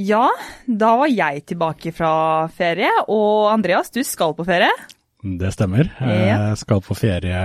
[0.00, 0.30] Ja,
[0.64, 4.70] da var jeg tilbake fra ferie, og Andreas, du skal på ferie?
[5.20, 5.90] Det stemmer.
[6.00, 7.42] Jeg skal på ferie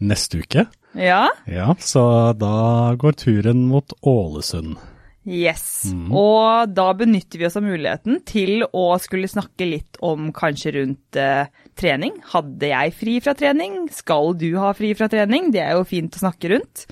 [0.00, 0.64] neste uke.
[0.96, 1.26] Ja.
[1.44, 4.78] Ja, så da går turen mot Ålesund.
[5.22, 5.84] Yes.
[6.10, 11.20] Og da benytter vi oss av muligheten til å skulle snakke litt om kanskje rundt
[11.20, 11.44] eh,
[11.78, 12.16] trening.
[12.32, 13.84] Hadde jeg fri fra trening?
[13.94, 15.52] Skal du ha fri fra trening?
[15.54, 16.88] Det er jo fint å snakke rundt.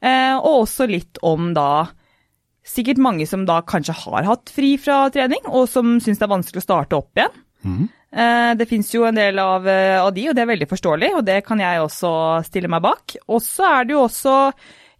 [0.00, 1.88] Eh, og også litt om da
[2.66, 6.34] sikkert mange som da kanskje har hatt fri fra trening, og som syns det er
[6.34, 7.44] vanskelig å starte opp igjen.
[7.66, 7.86] Mm.
[8.56, 11.24] Det fins jo en del av, eh, av de, og det er veldig forståelig, og
[11.26, 12.10] det kan jeg også
[12.46, 13.16] stille meg bak.
[13.28, 14.36] Og så er det jo også,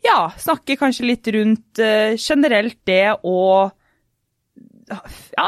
[0.05, 3.41] ja, snakke kanskje litt rundt eh, generelt det å
[4.87, 5.01] Ja,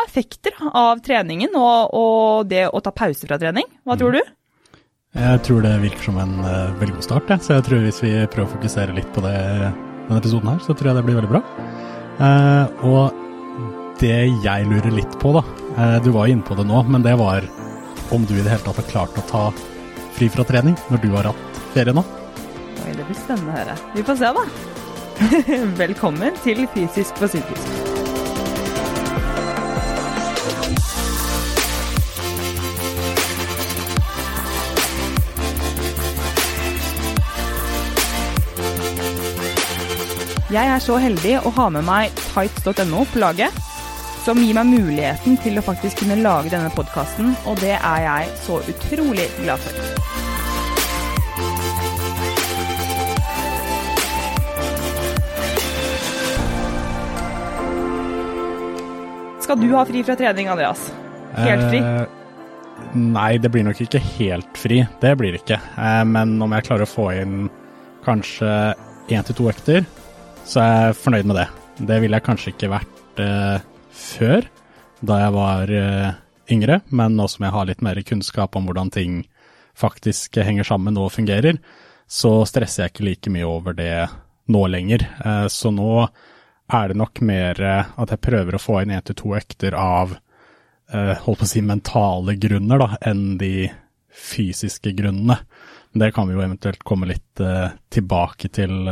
[0.02, 3.68] effekter av treningen og, og det å ta pause fra trening.
[3.86, 4.22] Hva tror du?
[5.14, 7.38] Jeg tror det virker som en uh, veldig god start, ja.
[7.38, 10.74] så jeg tror hvis vi prøver å fokusere litt på det denne episoden her, så
[10.74, 11.77] tror jeg det blir veldig bra.
[12.18, 13.14] Eh, og
[14.00, 15.42] det jeg lurer litt på, da,
[15.76, 17.46] eh, du var inne på det nå, men det var
[18.14, 19.44] om du i det hele tatt har klart å ta
[20.16, 22.02] fri fra trening når du har hatt ferie nå?
[22.86, 23.78] Oi, det blir spennende å høre.
[23.94, 24.48] Vi får se, da.
[25.84, 27.97] Velkommen til Fysisk på psykisk.
[40.48, 43.52] Jeg er så heldig å ha med meg tights.no på laget,
[44.24, 48.30] som gir meg muligheten til å faktisk kunne lage denne podkasten, og det er jeg
[48.46, 49.76] så utrolig glad for.
[59.44, 60.88] Skal du ha fri fra trening, Andreas?
[61.36, 61.84] Helt fri?
[61.84, 64.80] Eh, nei, det blir nok ikke helt fri.
[65.04, 65.60] Det blir det ikke.
[65.76, 67.50] Eh, men om jeg klarer å få inn
[68.08, 68.48] kanskje
[69.12, 69.84] én til to økter,
[70.48, 71.48] så jeg er fornøyd med det.
[71.90, 74.46] Det ville jeg kanskje ikke vært eh, før,
[75.04, 76.14] da jeg var eh,
[76.54, 79.20] yngre, men nå som jeg har litt mer kunnskap om hvordan ting
[79.78, 81.60] faktisk henger sammen og fungerer,
[82.08, 83.92] så stresser jeg ikke like mye over det
[84.48, 85.04] nå lenger.
[85.20, 86.06] Eh, så nå
[86.72, 89.76] er det nok mer eh, at jeg prøver å få inn én til to økter
[89.76, 93.68] av eh, holdt på å si mentale grunner, da, enn de
[94.08, 95.36] fysiske grunnene.
[95.92, 98.88] Det kan vi jo eventuelt komme litt eh, tilbake til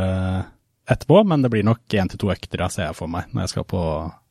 [0.87, 3.53] etterpå, men det blir nok én til to økter jeg ser for meg når jeg
[3.55, 3.81] skal på,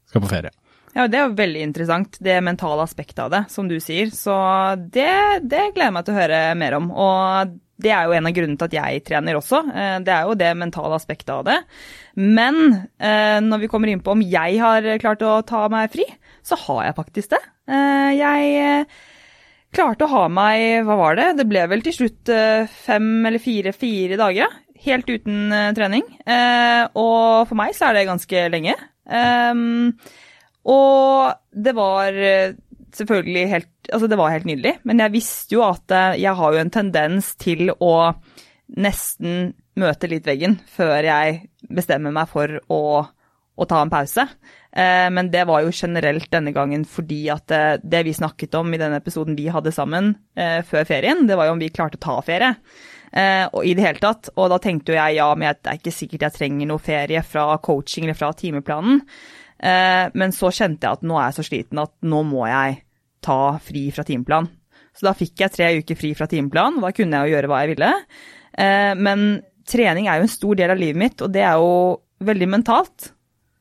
[0.08, 0.52] skal på ferie.
[0.96, 4.08] Ja, det er jo veldig interessant, det mentale aspektet av det, som du sier.
[4.16, 4.32] Så
[4.80, 5.10] det,
[5.44, 6.86] det gleder jeg meg til å høre mer om.
[6.88, 7.50] Og
[7.84, 9.60] det er jo en av grunnene til at jeg trener også.
[9.76, 11.58] Eh, Det er jo det mentale aspektet av det.
[12.16, 12.62] Men
[12.96, 16.06] eh, når vi kommer inn på om jeg har klart å ta meg fri,
[16.40, 17.42] så har jeg faktisk det.
[17.68, 18.86] Eh, Jeg
[19.76, 22.30] klarte å ha meg, hva var det, det ble vel til slutt
[22.86, 24.62] fem eller fire, fire dager.
[24.84, 26.04] Helt uten eh, trening.
[26.26, 28.74] Eh, Og for meg så er det ganske lenge.
[29.06, 29.92] Ehm,
[30.66, 32.56] og det var eh,
[32.96, 36.58] selvfølgelig helt Altså, det var helt nydelig, men jeg visste jo at jeg har jo
[36.58, 38.16] en tendens til å
[38.82, 41.36] nesten møte litt veggen før jeg
[41.70, 44.24] bestemmer meg for å, å ta en pause.
[44.74, 47.46] Men det var jo generelt denne gangen fordi at
[47.86, 51.54] det vi snakket om i denne episoden vi hadde sammen før ferien, det var jo
[51.54, 52.56] om vi klarte å ta ferie.
[53.16, 54.30] Eh, og i det hele tatt.
[54.36, 57.22] Og da tenkte jo jeg ja, men det er ikke sikkert jeg trenger noe ferie
[57.24, 59.00] fra coaching eller fra timeplanen.
[59.56, 62.80] Eh, men så kjente jeg at nå er jeg så sliten at nå må jeg
[63.24, 64.48] ta fri fra timeplan.
[64.96, 67.60] Så da fikk jeg tre uker fri fra timeplan, da kunne jeg jo gjøre hva
[67.62, 67.90] jeg ville.
[68.56, 69.26] Eh, men
[69.68, 71.74] trening er jo en stor del av livet mitt, og det er jo
[72.24, 73.10] veldig mentalt.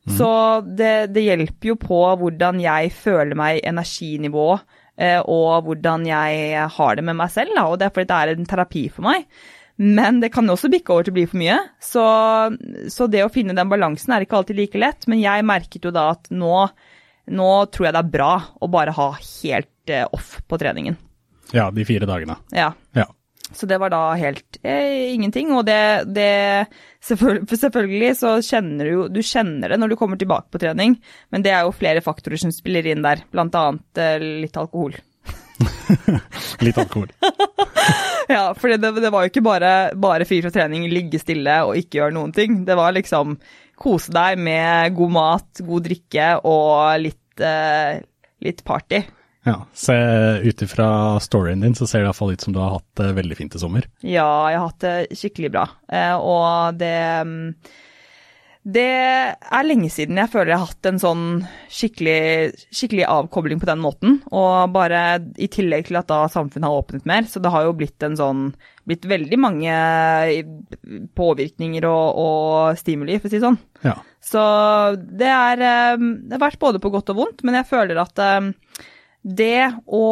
[0.06, 0.28] Så
[0.62, 6.96] det, det hjelper jo på hvordan jeg føler meg energinivå, eh, og hvordan jeg har
[6.96, 9.26] det med meg selv, da, og det er fordi det er en terapi for meg.
[9.76, 11.56] Men det kan også bikke over til å bli for mye.
[11.84, 12.04] Så,
[12.92, 15.04] så det å finne den balansen er ikke alltid like lett.
[15.10, 16.62] Men jeg merket jo da at nå,
[17.36, 20.96] nå tror jeg det er bra å bare ha helt eh, off på treningen.
[21.52, 22.38] Ja, de fire dagene.
[22.56, 22.72] Ja.
[22.96, 23.06] Ja.
[23.54, 25.52] Så det var da helt eh, ingenting.
[25.54, 26.66] Og det, det
[27.06, 30.96] selvfølgelig, Selvfølgelig så kjenner du jo Du kjenner det når du kommer tilbake på trening,
[31.30, 34.96] men det er jo flere faktorer som spiller inn der, blant annet eh, litt alkohol.
[36.64, 37.12] Litt alkohol.
[38.26, 41.76] Ja, for det, det var jo ikke bare, bare fri fra trening, ligge stille og
[41.78, 42.64] ikke gjøre noen ting.
[42.66, 43.36] Det var liksom
[43.78, 48.00] kose deg med god mat, god drikke og litt, eh,
[48.42, 49.04] litt party.
[49.46, 49.62] Ja,
[50.42, 52.98] ut ifra storyen din så ser det i hvert fall ut som du har hatt
[52.98, 53.86] det veldig fint i sommer.
[54.02, 55.66] Ja, jeg har hatt det skikkelig bra.
[55.86, 56.96] Eh, og det
[57.28, 57.44] mm,
[58.66, 61.22] Det er lenge siden jeg føler jeg har hatt en sånn
[61.70, 64.16] skikkelig, skikkelig avkobling på den måten.
[64.34, 67.76] Og bare i tillegg til at da samfunnet har åpnet mer, så det har jo
[67.78, 68.48] blitt en sånn
[68.86, 69.76] Blitt veldig mange
[71.18, 73.56] påvirkninger og, og stimuli, for å si det sånn.
[73.82, 73.96] Ja.
[74.22, 74.42] Så
[74.98, 78.22] det er eh, Det har vært både på godt og vondt, men jeg føler at
[78.22, 78.52] eh,
[79.26, 80.06] det å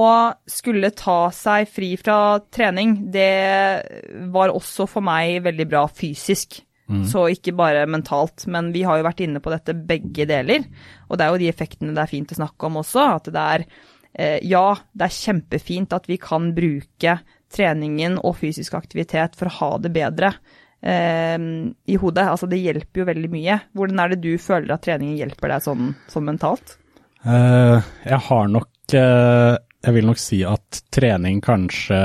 [0.50, 6.58] skulle ta seg fri fra trening, det var også for meg veldig bra fysisk.
[6.90, 7.04] Mm.
[7.08, 8.46] Så ikke bare mentalt.
[8.50, 10.66] Men vi har jo vært inne på dette begge deler.
[11.08, 13.06] Og det er jo de effektene det er fint å snakke om også.
[13.20, 17.18] At det er eh, Ja, det er kjempefint at vi kan bruke
[17.54, 20.34] treningen og fysisk aktivitet for å ha det bedre
[20.82, 21.38] eh,
[21.86, 22.26] i hodet.
[22.34, 23.62] Altså det hjelper jo veldig mye.
[23.78, 26.80] Hvordan er det du føler at treningen hjelper deg sånn, sånn mentalt?
[27.24, 32.00] Uh, jeg har nok Jeg vil nok si at trening kanskje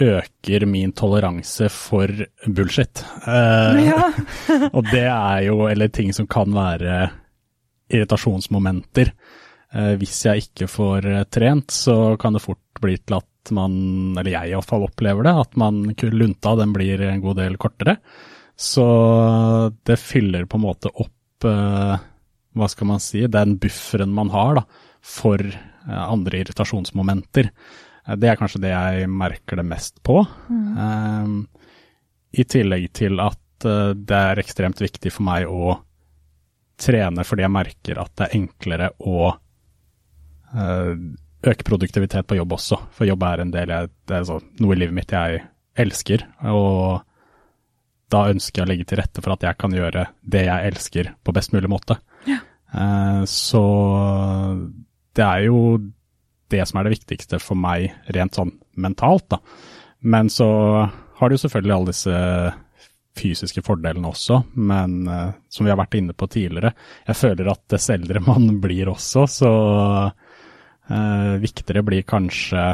[0.00, 2.08] øker min toleranse for
[2.46, 3.04] bullshit.
[3.26, 4.08] Eh, ja.
[4.76, 7.10] og det er jo, eller ting som kan være
[7.90, 9.12] irritasjonsmomenter.
[9.74, 13.74] Eh, hvis jeg ikke får eh, trent, så kan det fort bli til at man,
[14.18, 15.82] eller jeg iallfall opplever det, at man
[16.12, 17.98] lunta den blir en god del kortere.
[18.60, 18.84] Så
[19.88, 21.96] det fyller på en måte opp, eh,
[22.56, 24.64] hva skal man si, den bufferen man har da,
[25.00, 27.50] for eh, andre irritasjonsmomenter.
[28.06, 30.20] Eh, det er kanskje det jeg merker det mest på.
[30.48, 30.66] Mm.
[30.78, 31.38] Um,
[32.32, 35.76] I tillegg til at uh, det er ekstremt viktig for meg å
[36.80, 39.32] trene fordi jeg merker at det er enklere å
[40.54, 40.92] uh,
[41.40, 42.80] øke produktivitet på jobb også.
[42.96, 45.42] For jobb er en del jeg, det er så, noe i livet mitt jeg
[45.80, 46.24] elsker.
[46.52, 47.00] Og
[48.10, 51.12] da ønsker jeg å legge til rette for at jeg kan gjøre det jeg elsker
[51.22, 52.00] på best mulig måte.
[52.28, 52.40] Ja.
[52.70, 53.64] Uh, så
[55.16, 55.60] det er jo
[56.50, 59.38] det som er det viktigste for meg rent sånn mentalt, da.
[60.00, 60.48] Men så
[61.20, 62.18] har du selvfølgelig alle disse
[63.20, 66.72] fysiske fordelene også, men uh, som vi har vært inne på tidligere,
[67.06, 69.52] jeg føler at dess eldre man blir også, så
[70.08, 72.64] uh, viktigere blir kanskje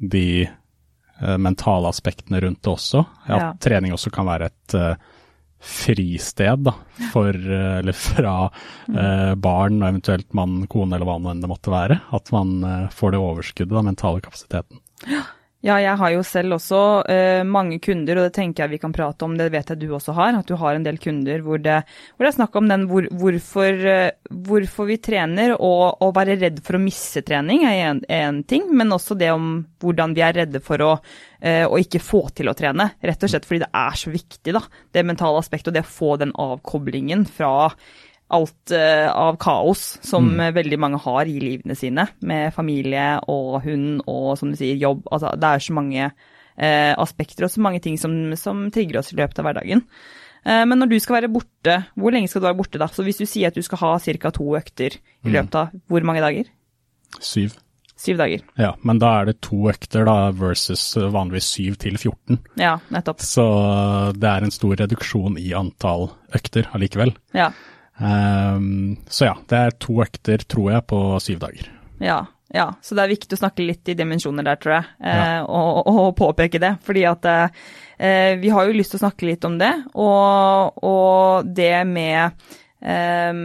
[0.00, 3.02] de uh, mentale aspektene rundt det også.
[3.26, 3.54] At ja.
[3.60, 4.78] trening også kan være et
[5.60, 6.74] fristed da,
[7.12, 8.34] for, eller fra
[8.88, 12.00] eh, barn og eventuelt mann, kone eller hva nå enn det måtte være.
[12.16, 14.80] At man eh, får det overskuddet, den mentale kapasiteten.
[15.10, 15.26] Ja.
[15.60, 18.94] Ja, jeg har jo selv også uh, mange kunder, og det tenker jeg vi kan
[18.96, 20.38] prate om, det vet jeg du også har.
[20.38, 21.82] At du har en del kunder hvor det,
[22.14, 26.38] hvor det er snakk om den hvor, hvorfor, uh, hvorfor, vi trener, og å være
[26.40, 29.52] redd for å misse trening er én ting, men også det om
[29.84, 32.94] hvordan vi er redde for å, uh, å, ikke få til å trene.
[33.04, 34.64] Rett og slett fordi det er så viktig, da.
[34.64, 37.68] Det mentale aspektet og det å få den avkoblingen fra
[38.30, 40.42] alt uh, av kaos som mm.
[40.56, 45.04] veldig mange har i livene sine, med familie og hund og som du sier, jobb.
[45.10, 49.12] Altså, det er så mange uh, aspekter og så mange ting som, som trigger oss
[49.14, 49.82] i løpet av hverdagen.
[50.46, 52.90] Uh, men når du skal være borte, hvor lenge skal du være borte da?
[52.92, 54.36] Så hvis du sier at du skal ha ca.
[54.36, 55.34] to økter i mm.
[55.34, 56.54] løpet av hvor mange dager?
[57.18, 57.58] Syv.
[58.00, 58.40] Syv dager.
[58.56, 62.38] Ja, men da er det to økter da versus vanligvis syv til 14.
[62.56, 63.20] Ja, nettopp.
[63.20, 63.44] Så
[64.16, 67.12] det er en stor reduksjon i antall økter allikevel.
[67.36, 67.50] Ja.
[68.00, 71.70] Um, så ja, det er to økter, tror jeg, på syv dager.
[72.00, 75.18] Ja, ja, så det er viktig å snakke litt i dimensjoner der, tror jeg, eh,
[75.36, 75.42] ja.
[75.44, 76.72] og, og, påpeke det.
[76.86, 81.52] Fordi at eh, vi har jo lyst til å snakke litt om det, og, og
[81.54, 82.48] det med
[82.80, 83.44] eh,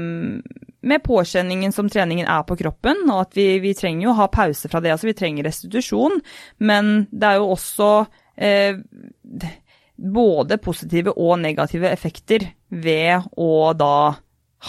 [0.85, 4.27] med påkjenningen som treningen er på kroppen, og at vi, vi, trenger jo å ha
[4.29, 4.93] pause fra det.
[4.93, 6.19] Altså vi trenger restitusjon,
[6.61, 7.89] men det er jo også
[8.37, 8.77] eh,
[9.95, 13.95] både positive og negative effekter ved å da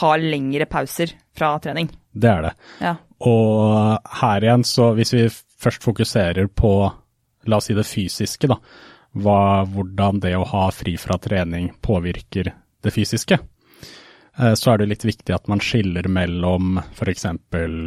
[0.00, 1.88] har lengre pauser fra trening.
[2.12, 2.52] Det er det.
[2.82, 2.94] Ja.
[3.26, 6.72] Og her igjen, så hvis vi først fokuserer på,
[7.48, 8.58] la oss si det fysiske, da,
[9.16, 12.52] hva, hvordan det å ha fri fra trening påvirker
[12.84, 17.28] det fysiske, eh, så er det litt viktig at man skiller mellom f.eks.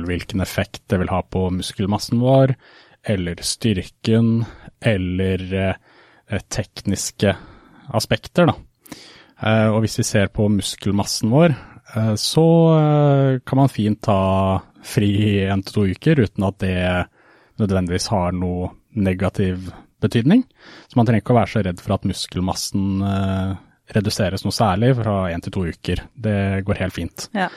[0.10, 2.56] hvilken effekt det vil ha på muskelmassen vår,
[3.10, 4.44] eller styrken,
[4.82, 7.36] eller eh, tekniske
[7.96, 8.58] aspekter, da.
[9.40, 11.54] Eh, og hvis vi ser på muskelmassen vår,
[12.16, 12.48] så
[12.80, 16.82] eh, kan man fint ta fri en til to uker uten at det
[17.60, 20.46] nødvendigvis har noe negativ betydning.
[20.88, 23.56] Så man trenger ikke å være så redd for at muskelmassen eh,
[23.98, 26.04] reduseres noe særlig fra én til to uker.
[26.14, 27.26] Det går helt fint.
[27.34, 27.50] Ja.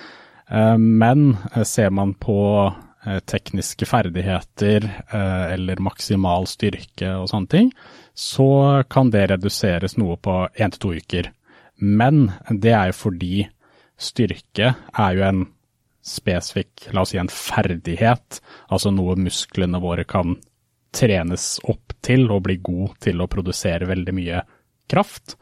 [0.76, 2.34] Men ser man på
[3.28, 7.70] tekniske ferdigheter eller maksimal styrke og sånne ting,
[8.12, 11.30] så kan det reduseres noe på én til to uker.
[11.80, 13.46] Men det er jo fordi
[13.98, 15.44] Styrke er jo en
[16.02, 18.40] spesifikk, la oss si en ferdighet,
[18.72, 20.34] altså noe musklene våre kan
[20.92, 24.42] trenes opp til og bli god til å produsere veldig mye
[24.90, 25.36] kraft.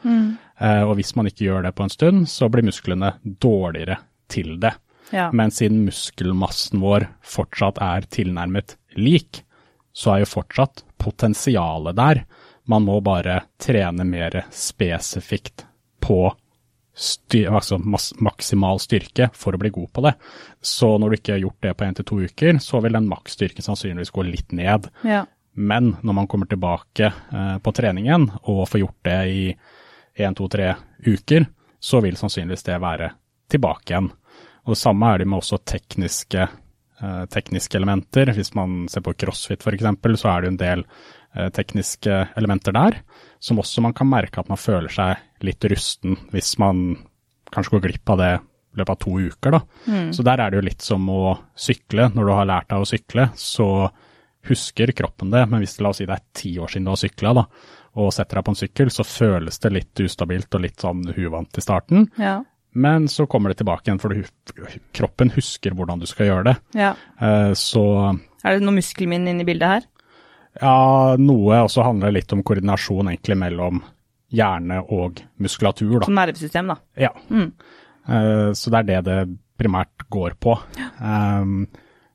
[0.61, 3.99] Eh, og hvis man ikke gjør det på en stund, så blir musklene dårligere
[4.31, 4.75] til det.
[5.11, 5.31] Ja.
[5.35, 9.43] Men siden muskelmassen vår fortsatt er tilnærmet lik,
[9.93, 12.23] så er jo fortsatt potensialet der.
[12.71, 15.65] Man må bare trene mer spesifikt
[16.05, 16.29] på
[17.01, 17.79] styr, altså
[18.21, 20.15] maksimal styrke for å bli god på det.
[20.61, 23.09] Så når du ikke har gjort det på én til to uker, så vil den
[23.09, 24.91] maksstyrken sannsynligvis gå litt ned.
[25.09, 25.25] Ja.
[25.57, 29.45] Men når man kommer tilbake eh, på treningen og får gjort det i
[30.21, 30.75] én, to, tre
[31.07, 31.49] uker,
[31.81, 33.13] så vil sannsynligvis det være
[33.51, 34.11] tilbake igjen.
[34.69, 36.49] Og Det samme er det med også tekniske,
[37.01, 38.35] eh, tekniske elementer.
[38.37, 40.85] Hvis man ser på crossfit f.eks., så er det en del
[41.55, 42.97] tekniske elementer der,
[43.39, 46.97] som også man kan merke at man føler seg litt rusten hvis man
[47.55, 49.51] kanskje går glipp av det i løpet av to uker.
[49.57, 49.61] Da.
[50.15, 52.11] Så der er det jo litt som å sykle.
[52.15, 53.67] Når du har lært deg å sykle, så
[54.47, 57.01] husker kroppen det, men hvis la oss si det er ti år siden du har
[57.01, 57.33] sykla
[57.99, 61.59] og setter deg på en sykkel, så føles det litt ustabilt og litt sånn uvant
[61.59, 62.07] i starten.
[62.23, 62.37] Ja.
[62.79, 64.23] Men så kommer det tilbake igjen, for du,
[64.95, 66.57] kroppen husker hvordan du skal gjøre det.
[66.79, 66.93] ja.
[67.19, 67.83] Eh, Så
[68.45, 69.90] Er det noe muskelminn inne i bildet her?
[70.59, 73.83] Ja, noe også handler litt om koordinasjon egentlig mellom
[74.35, 76.07] hjerne og muskulatur, da.
[76.09, 76.77] Som nervesystem, da.
[76.99, 77.11] Ja.
[77.31, 79.21] Eh, Så det er det det
[79.61, 80.57] primært går på.
[81.01, 81.69] Um,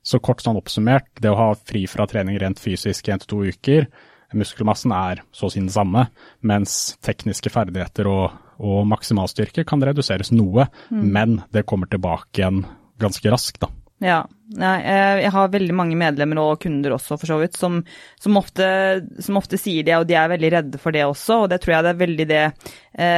[0.06, 3.26] Så kort sånn oppsummert, det å ha fri fra trening rent fysisk i en til
[3.32, 3.88] to uker,
[4.34, 6.04] muskelmassen er så å si den samme,
[6.46, 12.64] mens tekniske ferdigheter og, og maksimalstyrke kan reduseres noe, men det kommer tilbake igjen
[13.02, 13.68] ganske raskt, da.
[14.02, 14.26] Ja.
[14.46, 17.80] Nei, eh, jeg har veldig mange medlemmer og kunder også, for så vidt, som,
[18.22, 18.66] som, ofte,
[19.24, 21.40] som ofte sier det, og de er veldig redde for det også.
[21.42, 22.42] Og det tror jeg det er veldig det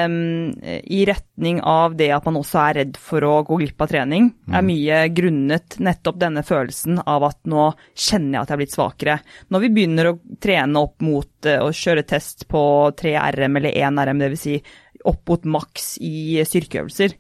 [0.07, 0.17] um,
[0.65, 4.31] i retning av det at man også er redd for å gå glipp av trening,
[4.49, 8.79] er mye grunnet nettopp denne følelsen av at nå kjenner jeg at jeg er blitt
[8.79, 9.21] svakere.
[9.53, 12.63] Når vi begynner å trene opp mot eh, å kjøre test på
[12.97, 14.49] 3 RM eller 1 RM, dvs.
[14.49, 14.61] Si
[15.09, 17.15] opp mot maks i styrkeøvelser.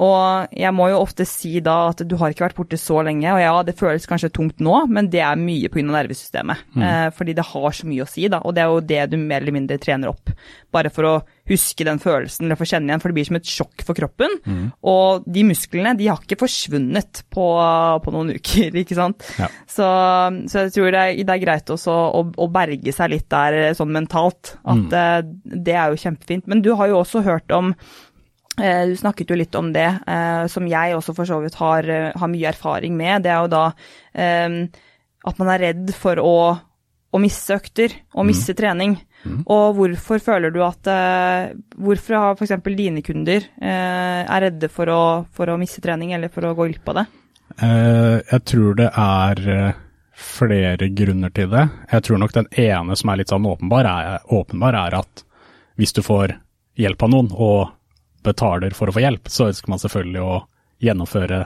[0.00, 3.28] Og jeg må jo ofte si da at du har ikke vært borte så lenge,
[3.28, 5.84] og ja, det føles kanskje tungt nå, men det er mye pga.
[5.92, 6.64] nervesystemet.
[6.80, 9.18] Eh, fordi det har så mye å si, da, og det er jo det du
[9.20, 10.32] mer eller mindre trener opp.
[10.72, 11.14] Bare for å
[11.50, 14.38] huske den følelsen, eller få kjenne igjen, for det blir som et sjokk for kroppen.
[14.88, 17.46] Og de musklene, de har ikke forsvunnet på,
[18.04, 19.26] på noen uker, ikke sant.
[19.36, 19.50] Ja.
[19.68, 19.88] Så,
[20.48, 23.58] så jeg tror det er, det er greit også å, å berge seg litt der
[23.58, 24.56] eh, sånn mentalt.
[24.64, 25.18] At eh,
[25.52, 26.48] det er jo kjempefint.
[26.48, 27.74] Men du har jo også hørt om
[28.52, 32.10] Du snakket jo litt om det, eh, som jeg også for så vidt har, eh,
[32.12, 33.24] har mye erfaring med.
[33.24, 33.62] Det er jo da
[34.12, 34.58] eh,
[35.24, 36.34] at man er redd for å,
[37.12, 38.98] å misse økter og misse trening.
[39.22, 42.56] Og hvorfor føler du at eh, Hvorfor har f.eks.
[42.74, 46.66] dine kunder eh, er redde for å, for å misse trening eller for å gå
[46.72, 47.04] glipp av det?
[47.62, 49.82] Eh, jeg tror det er eh,
[50.18, 51.68] flere grunner til det.
[51.92, 55.24] Jeg tror nok den ene som er litt sånn åpenbar, er, åpenbar er at
[55.78, 56.36] hvis du får
[56.78, 57.70] hjelp av noen og
[58.22, 60.38] betaler for å få hjelp, så ønsker man selvfølgelig å
[60.82, 61.42] gjennomføre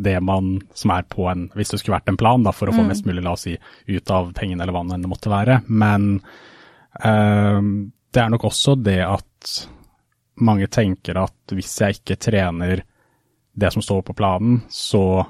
[0.00, 2.74] det man som er på en Hvis det skulle vært en plan da, for å
[2.74, 5.32] få mest mulig, la oss si, ut av pengene eller hva nå enn det måtte
[5.32, 5.60] være.
[5.68, 6.22] Men
[7.04, 7.58] eh,
[8.10, 9.50] det er nok også det at
[10.40, 12.84] mange tenker at hvis jeg ikke trener
[13.60, 15.26] det som står på planen, så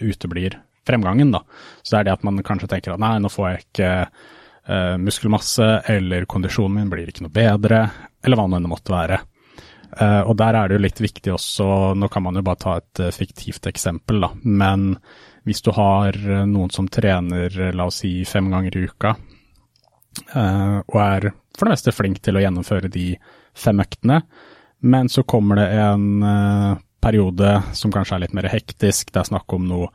[0.00, 1.44] uteblir fremgangen, da.
[1.82, 4.96] Så det er det at man kanskje tenker at nei, nå får jeg ikke eh,
[5.02, 7.84] muskelmasse, eller kondisjonen min blir ikke noe bedre,
[8.24, 9.20] eller hva nå enn det måtte være.
[9.96, 12.74] Eh, og der er det jo litt viktig også, nå kan man jo bare ta
[12.80, 14.90] et eh, fiktivt eksempel, da, men
[15.48, 19.16] hvis du har eh, noen som trener, la oss si fem ganger i uka,
[20.16, 23.10] og er for det meste flink til å gjennomføre de
[23.52, 24.22] fem øktene,
[24.88, 26.22] men så kommer det en
[27.04, 29.90] periode som kanskje er litt mer hektisk, det er snakk om noe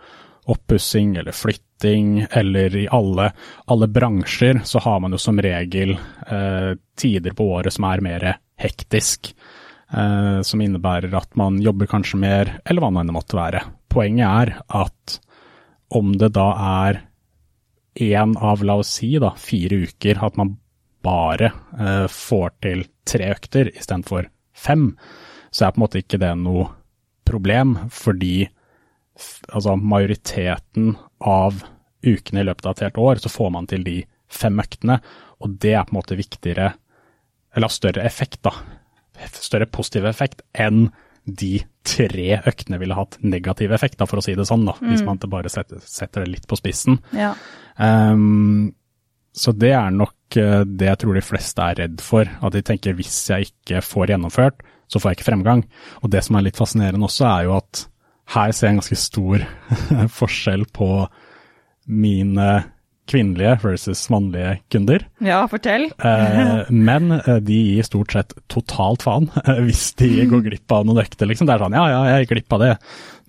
[0.52, 3.32] oppussing eller flytting, eller i alle,
[3.66, 5.96] alle bransjer så har man jo som regel
[6.28, 8.28] eh, tider på året som er mer
[8.62, 9.34] hektisk,
[9.92, 13.64] som innebærer at man jobber kanskje mer, eller hva nå enn det måtte være.
[13.92, 15.18] Poenget er at
[15.92, 16.48] om det da
[16.86, 17.02] er
[18.00, 20.56] én av, la oss si, da, fire uker, at man
[21.04, 24.92] bare eh, får til tre økter istedenfor fem,
[25.52, 26.70] så er på en måte ikke det noe
[27.28, 28.46] problem, fordi
[29.52, 31.64] altså, majoriteten av
[32.06, 33.98] ukene i løpet av et helt år, så får man til de
[34.32, 35.02] fem øktene,
[35.42, 36.72] og det er på en måte viktigere,
[37.52, 38.54] eller har større effekt, da,
[39.38, 40.90] større positiv effekt enn
[41.26, 45.04] de tre øktene ville hatt negativ effekt, da, for å si det sånn, da, hvis
[45.06, 46.98] man bare setter, setter det litt på spissen.
[47.14, 47.36] Ja.
[47.78, 48.72] Um,
[49.38, 52.28] så det er nok eh, det jeg tror de fleste er redd for.
[52.28, 55.64] At de tenker hvis jeg ikke får gjennomført, så får jeg ikke fremgang.
[56.04, 57.86] Og det som er litt fascinerende også, er jo at
[58.36, 59.46] her ser jeg en ganske stor
[60.20, 60.90] forskjell på
[61.92, 62.50] mine
[63.12, 65.04] kvinnelige versus mannlige kunder.
[65.24, 65.90] Ja, fortell.
[66.00, 70.88] Eh, men eh, de gir stort sett totalt faen eh, hvis de går glipp av
[70.88, 71.50] noen økter, liksom.
[71.50, 72.72] Det er sånn ja, ja, jeg gikk glipp av det.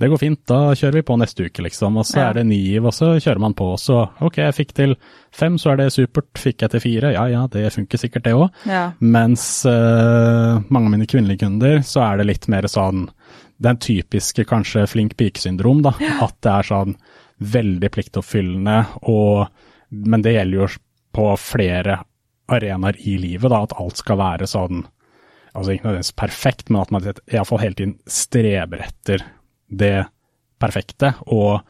[0.03, 1.99] Det går fint, da kjører vi på neste uke, liksom.
[2.01, 2.29] Og så Ja.
[2.31, 3.69] er det ni giv, og så kjører man på.
[3.75, 4.95] Og så ok, jeg fikk til
[5.35, 6.31] fem, så er det supert.
[6.39, 8.49] Fikk jeg til fire, ja ja, det funker sikkert det òg.
[8.67, 8.85] Ja.
[8.99, 13.09] Mens uh, mange av mine kvinnelige kunder, så er det litt mer sånn
[13.63, 15.93] den typiske kanskje flink pike-syndrom, da.
[16.25, 16.97] At det er sånn
[17.53, 18.79] veldig pliktoppfyllende,
[19.11, 19.47] og,
[19.93, 20.69] men det gjelder jo
[21.13, 22.01] på flere
[22.53, 24.83] arenaer i livet, da, at alt skal være sånn
[25.53, 29.25] altså ikke nødvendigvis perfekt, men at man iallfall hele tiden streber etter
[29.69, 30.07] det
[30.63, 31.13] perfekte.
[31.29, 31.61] Og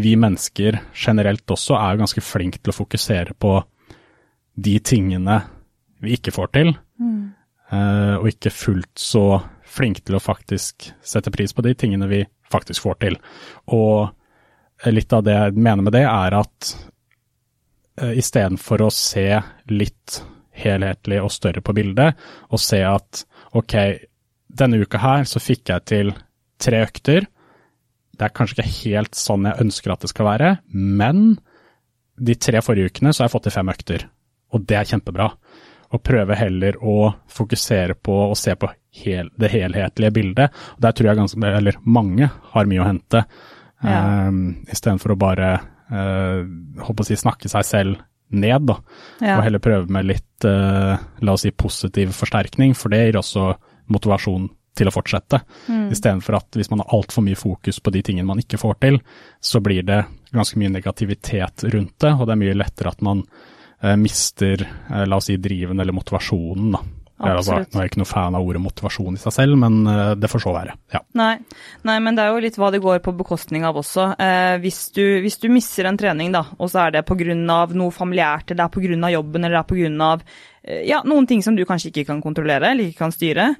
[0.00, 3.54] vi mennesker generelt også er ganske flinke til å fokusere på
[4.60, 5.40] de tingene
[6.00, 7.24] vi ikke får til, mm.
[8.20, 9.24] og ikke fullt så
[9.70, 13.18] flinke til å faktisk sette pris på de tingene vi faktisk får til.
[13.72, 16.72] Og litt av det jeg mener med det, er at
[17.98, 19.26] istedenfor å se
[19.70, 20.20] litt
[20.60, 22.16] helhetlig og større på bildet,
[22.52, 23.24] og se at
[23.56, 23.76] ok,
[24.60, 26.12] denne uka her så fikk jeg til
[26.60, 27.26] tre økter.
[28.16, 31.38] Det er kanskje ikke helt sånn jeg ønsker at det skal være, men
[32.20, 34.06] de tre forrige ukene så har jeg fått til fem økter,
[34.52, 35.30] og det er kjempebra.
[35.90, 38.68] Og prøve heller å fokusere på å se på
[39.00, 40.58] hel, det helhetlige bildet.
[40.78, 43.24] Der tror jeg ganske, eller mange har mye å hente,
[43.82, 44.28] Ja.
[44.28, 45.48] um, istedenfor å bare
[45.90, 48.78] holdt på å si, snakke seg selv ned, da.
[49.20, 49.38] Ja.
[49.38, 53.50] Og heller prøve med litt, eh, la oss si, positiv forsterkning, for det gir også
[53.90, 55.40] motivasjon til å fortsette.
[55.66, 55.88] Mm.
[55.90, 59.00] Istedenfor at hvis man har altfor mye fokus på de tingene man ikke får til,
[59.42, 63.24] så blir det ganske mye negativitet rundt det, og det er mye lettere at man
[63.82, 66.84] eh, mister, eh, la oss si, driven eller motivasjonen, da.
[67.20, 70.12] Altså, nå er jeg ikke noe fan av ordet motivasjon i seg selv, men eh,
[70.16, 70.76] det får så være.
[70.94, 71.02] Ja.
[71.20, 71.34] Nei.
[71.88, 74.06] Nei, men det er jo litt hva det går på bekostning av også.
[74.20, 77.36] Eh, hvis, du, hvis du misser en trening, da, og så er det pga.
[77.36, 79.12] noe familiært, eller det er pga.
[79.16, 80.12] jobben, eller det er pga.
[80.62, 83.50] Eh, ja, noen ting som du kanskje ikke kan kontrollere, eller ikke kan styre,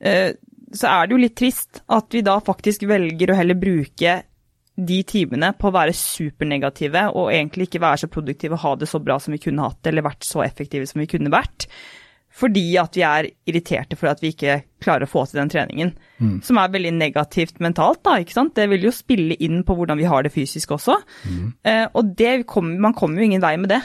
[0.00, 0.32] eh,
[0.72, 4.18] så er det jo litt trist at vi da faktisk velger å heller bruke
[4.78, 8.88] de timene på å være supernegative og egentlig ikke være så produktive og ha det
[8.90, 11.66] så bra som vi kunne hatt det, eller vært så effektive som vi kunne vært.
[12.38, 15.90] Fordi at vi er irriterte for at vi ikke klarer å få til den treningen.
[16.44, 18.54] Som er veldig negativt mentalt, da, ikke sant.
[18.54, 21.00] Det vil jo spille inn på hvordan vi har det fysisk også.
[21.66, 23.80] Eh, og det kom, man kommer jo ingen vei med det.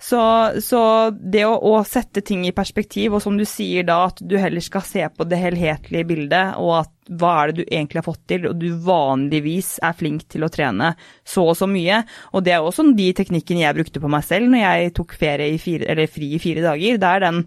[0.00, 0.20] Så,
[0.62, 4.38] så det å, å sette ting i perspektiv, og som du sier da, at du
[4.38, 8.08] heller skal se på det helhetlige bildet, og at hva er det du egentlig har
[8.08, 10.94] fått til, og du vanligvis er flink til å trene
[11.26, 12.02] så og så mye.
[12.32, 15.56] Og det er også de teknikkene jeg brukte på meg selv når jeg tok ferie
[15.56, 17.00] i fire, eller fri i fire dager.
[17.00, 17.42] Det er den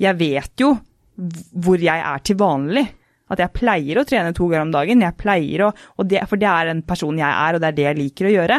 [0.00, 0.74] Jeg vet jo
[1.60, 2.86] hvor jeg er til vanlig.
[3.30, 5.04] At jeg pleier å trene to ganger om dagen.
[5.04, 7.76] Jeg pleier å, og det, For det er en person jeg er, og det er
[7.76, 8.58] det jeg liker å gjøre.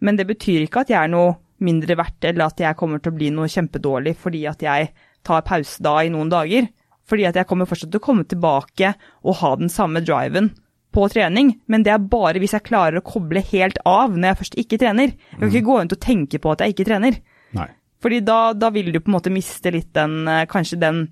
[0.00, 3.12] Men det betyr ikke at jeg er noe mindre verdt, eller at jeg kommer til
[3.12, 4.88] å bli noe kjempedårlig fordi at jeg
[5.28, 6.70] tar pause da i noen dager.
[7.10, 8.94] Fordi at jeg kommer fortsatt til å komme tilbake
[9.26, 10.52] og ha den samme driven
[10.90, 14.38] på trening, men det er bare hvis jeg klarer å koble helt av når jeg
[14.40, 15.12] først ikke trener.
[15.12, 17.20] Jeg kan ikke gå rundt og tenke på at jeg ikke trener.
[17.54, 17.68] Nei.
[18.00, 21.02] Fordi da, da vil du på en måte miste litt den, eh, kanskje den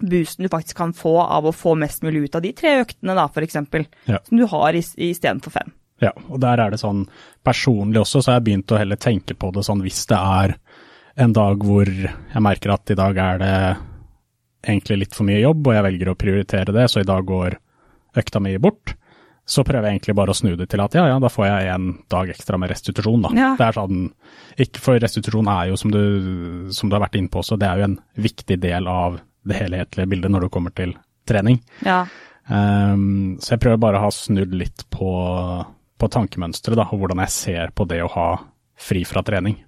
[0.00, 3.14] boosten du faktisk kan få av å få mest mulig ut av de tre øktene,
[3.14, 3.84] da, eksempel.
[4.08, 4.18] Ja.
[4.24, 4.80] Som du har i-
[5.12, 5.72] istedenfor fem.
[6.00, 7.06] Ja, og der er det sånn
[7.44, 10.56] personlig også, så har jeg begynt å heller tenke på det sånn hvis det er
[11.16, 13.76] en dag hvor jeg merker at i dag er det
[14.64, 17.56] egentlig litt for mye jobb, og jeg velger å prioritere det, så i dag går
[18.16, 18.94] økta mi bort.
[19.48, 21.70] Så prøver jeg egentlig bare å snu det til at ja, ja, da får jeg
[21.72, 23.32] en dag ekstra med restitusjon, da.
[23.34, 23.48] Ja.
[23.58, 24.04] Det er sånn,
[24.62, 26.02] ikke for restitusjon er jo, som du,
[26.74, 29.58] som du har vært inne på også, det er jo en viktig del av det
[29.58, 30.94] helhetlige bildet når det kommer til
[31.28, 31.58] trening.
[31.86, 32.04] Ja.
[32.46, 35.10] Um, så jeg prøver bare å ha snudd litt på,
[35.98, 38.28] på tankemønsteret, da, og hvordan jeg ser på det å ha
[38.78, 39.58] fri fra trening.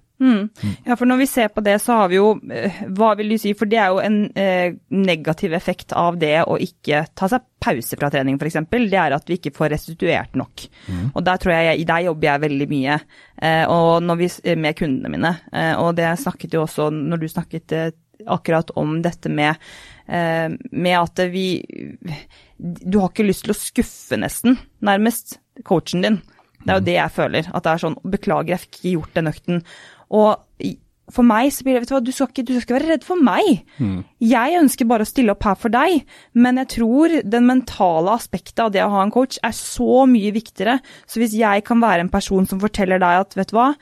[0.85, 3.37] Ja, for når vi ser på det, så har vi jo eh, Hva vil du
[3.41, 7.43] si, for det er jo en eh, negativ effekt av det å ikke ta seg
[7.65, 8.59] pause fra trening, f.eks.
[8.71, 10.67] Det er at vi ikke får restituert nok.
[11.15, 12.97] Og der tror jeg, der jobber jeg veldig mye,
[13.41, 15.35] eh, og når vi, med kundene mine.
[15.51, 17.89] Eh, og det snakket jo også når du snakket eh,
[18.31, 19.59] akkurat om dette med,
[20.07, 21.47] eh, med at vi
[22.55, 26.21] Du har ikke lyst til å skuffe, nesten, nærmest, coachen din.
[26.65, 27.49] Det er jo det jeg føler.
[27.53, 29.59] At det er sånn Beklager, jeg fikk ikke gjort den økten.
[30.13, 30.41] Og
[31.13, 32.91] for meg så blir det Vet du hva, du skal ikke, du skal ikke være
[32.95, 33.61] redd for meg.
[34.25, 36.01] Jeg ønsker bare å stille opp her for deg,
[36.33, 40.33] men jeg tror den mentale aspektet av det å ha en coach er så mye
[40.33, 40.79] viktigere.
[41.05, 43.75] Så hvis jeg kan være en person som forteller deg at vet du hva,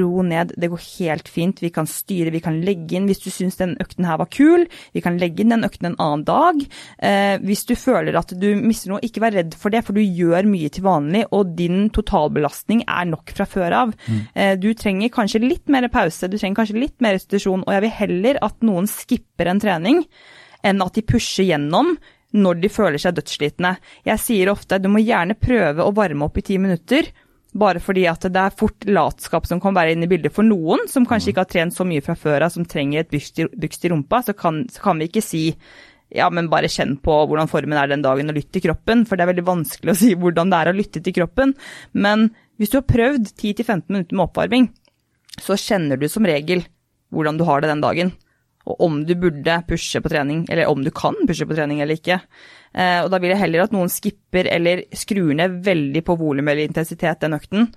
[0.00, 3.28] ro ned, det går helt fint, vi kan styre, vi kan legge inn hvis du
[3.30, 6.62] syns den økten her var kul, vi kan legge inn den økten en annen dag.
[6.98, 10.02] Eh, hvis du føler at du mister noe, ikke vær redd for det, for du
[10.02, 13.94] gjør mye til vanlig, og din totalbelastning er nok fra før av.
[14.08, 14.20] Mm.
[14.34, 17.86] Eh, du trenger kanskje litt mer pause, du trenger kanskje litt mer restitusjon, og jeg
[17.86, 20.04] vil heller at noen skipper en trening
[20.66, 21.94] enn at de pusher gjennom
[22.36, 23.76] når de føler seg dødsslitne.
[24.06, 27.08] Jeg sier ofte du må gjerne prøve å varme opp i ti minutter,
[27.58, 30.86] bare fordi at det er fort latskap som kan være inne i bildet for noen
[30.90, 33.92] som kanskje ikke har trent så mye fra før av, som trenger et bygst i
[33.92, 35.44] rumpa, så kan, så kan, vi ikke si
[36.14, 39.18] ja, men bare kjenn på hvordan formen er den dagen og lytt til kroppen, for
[39.18, 41.56] det er veldig vanskelig å si hvordan det er å lytte til kroppen.
[41.96, 42.28] Men
[42.60, 44.70] hvis du har prøvd 10-15 minutter med oppvarming,
[45.42, 46.62] så kjenner du som regel
[47.12, 48.14] hvordan du har det den dagen
[48.66, 51.98] og om du burde pushe på trening, eller om du kan pushe på trening eller
[51.98, 52.18] ikke.
[52.74, 56.50] Eh, og da vil jeg heller at noen skipper eller skrur ned veldig på volum
[56.50, 57.70] eller intensitet den økten.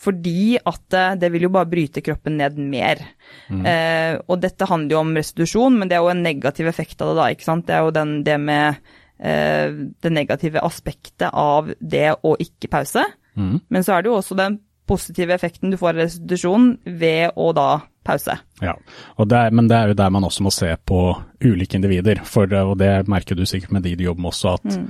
[0.00, 3.02] Fordi at eh, det vil jo bare bryte kroppen ned mer.
[3.50, 3.66] Mm.
[3.68, 7.12] Eh, og dette handler jo om restitusjon, men det er jo en negativ effekt av
[7.12, 7.66] det da, ikke sant.
[7.68, 8.80] Det er jo den, det med
[9.18, 13.04] eh, det negative aspektet av det å ikke pause.
[13.36, 13.58] Mm.
[13.68, 17.50] Men så er det jo også den positive effekten du får av restitusjon ved å
[17.56, 17.70] da
[18.06, 18.36] pause.
[18.64, 18.74] Ja,
[19.18, 21.02] det er, men det er jo der man også må se på
[21.44, 22.22] ulike individer.
[22.26, 24.88] For, og det merker du sikkert med de du jobber med også, at mm.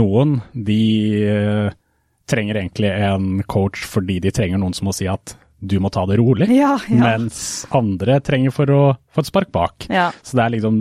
[0.00, 0.82] noen de
[1.28, 1.78] uh,
[2.28, 6.02] trenger egentlig en coach fordi de trenger noen som må si at du må ta
[6.10, 6.98] det rolig, ja, ja.
[6.98, 8.80] mens andre trenger for å
[9.14, 9.86] få et spark bak.
[9.94, 10.08] Ja.
[10.26, 10.78] Så det er liksom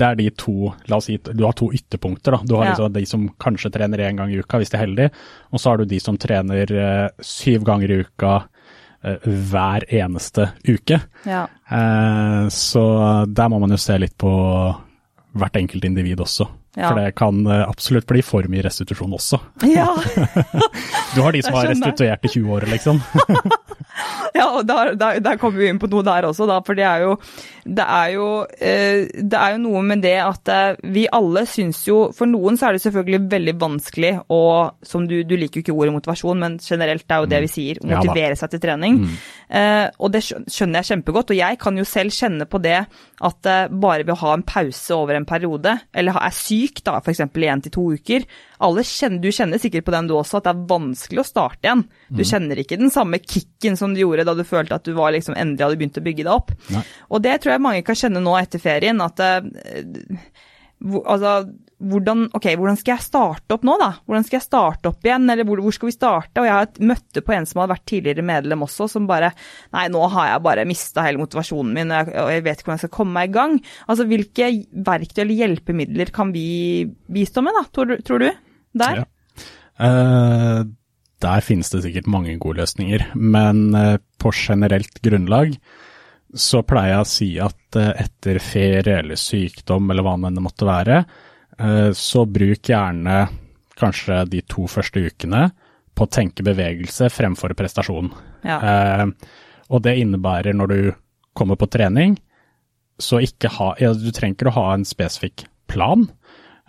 [0.00, 2.38] det er de to La oss si du har to ytterpunkter.
[2.38, 2.40] da.
[2.48, 5.12] Du har liksom de som kanskje trener én gang i uka, hvis de er heldige,
[5.52, 8.38] og så har du de som trener uh, syv ganger i uka
[9.02, 11.00] Eh, hver eneste uke.
[11.24, 11.48] Ja.
[11.70, 12.84] Eh, så
[13.26, 14.30] der må man jo se litt på
[15.40, 16.44] hvert enkelt individ også.
[16.76, 16.90] Ja.
[16.90, 19.40] For det kan eh, absolutt bli for mye restitusjon også.
[19.64, 19.88] Ja.
[21.14, 23.00] du har de som har restituert i 20 år, liksom.
[24.38, 26.60] ja, og der, der, der, kommer vi inn på noe der også, da.
[26.66, 27.16] For det er jo,
[27.64, 31.82] det er jo, eh, det er jo noe med det at eh, vi alle syns
[31.86, 34.40] jo For noen så er det selvfølgelig veldig vanskelig å
[34.86, 37.52] som du, du liker jo ikke ordet motivasjon, men generelt det er jo det vi
[37.52, 37.82] sier.
[37.86, 39.00] Motivere seg til trening.
[39.02, 39.14] Mm.
[39.60, 41.34] Eh, og det skjønner jeg kjempegodt.
[41.34, 42.78] Og jeg kan jo selv kjenne på det
[43.20, 46.98] at eh, bare ved å ha en pause over en periode, eller er syk da,
[47.00, 47.24] f.eks.
[47.26, 48.26] i én til to uker,
[48.60, 51.84] kjenner, du kjenner sikkert på den du også, at det er vanskelig å starte igjen.
[52.08, 52.28] Du mm.
[52.28, 55.36] kjenner ikke den samme kicken som du gjorde da du følte at du var liksom
[55.38, 56.54] endelig hadde begynt å bygge deg opp.
[56.74, 56.84] Nei.
[57.10, 59.42] Og det tror jeg mange kan kjenne nå etter ferien, at uh,
[61.00, 61.34] altså,
[61.80, 63.88] hvordan, okay, hvordan skal jeg starte opp nå, da?
[64.04, 66.42] Hvordan skal jeg starte opp igjen, eller hvor, hvor skal vi starte?
[66.42, 69.32] Og jeg har møtte på en som hadde vært tidligere medlem også, som bare
[69.74, 72.68] Nei, nå har jeg bare mista hele motivasjonen min, og jeg, og jeg, vet ikke
[72.68, 73.56] hvordan jeg skal komme meg i gang.
[73.86, 74.52] Altså, hvilke
[74.90, 76.46] verktøy eller hjelpemidler kan vi
[77.12, 78.30] bistå med, da, tror, tror du?
[78.72, 79.02] der?
[79.02, 79.06] Ja.
[79.80, 80.66] Uh,
[81.22, 85.56] der finnes det sikkert mange gode løsninger, men uh, på generelt grunnlag
[86.30, 90.68] så pleier jeg å si at uh, etter ferie eller sykdom eller hva det måtte
[90.68, 91.02] være,
[91.92, 93.14] så bruk gjerne
[93.76, 95.42] kanskje de to første ukene
[95.92, 98.08] på å tenke bevegelse fremfor prestasjon.
[98.48, 99.04] Ja.
[99.68, 100.78] og det innebærer når du
[101.36, 102.14] kommer på trening,
[102.96, 106.08] så ikke ha ja, Du trenger ikke å ha en spesifikk plan,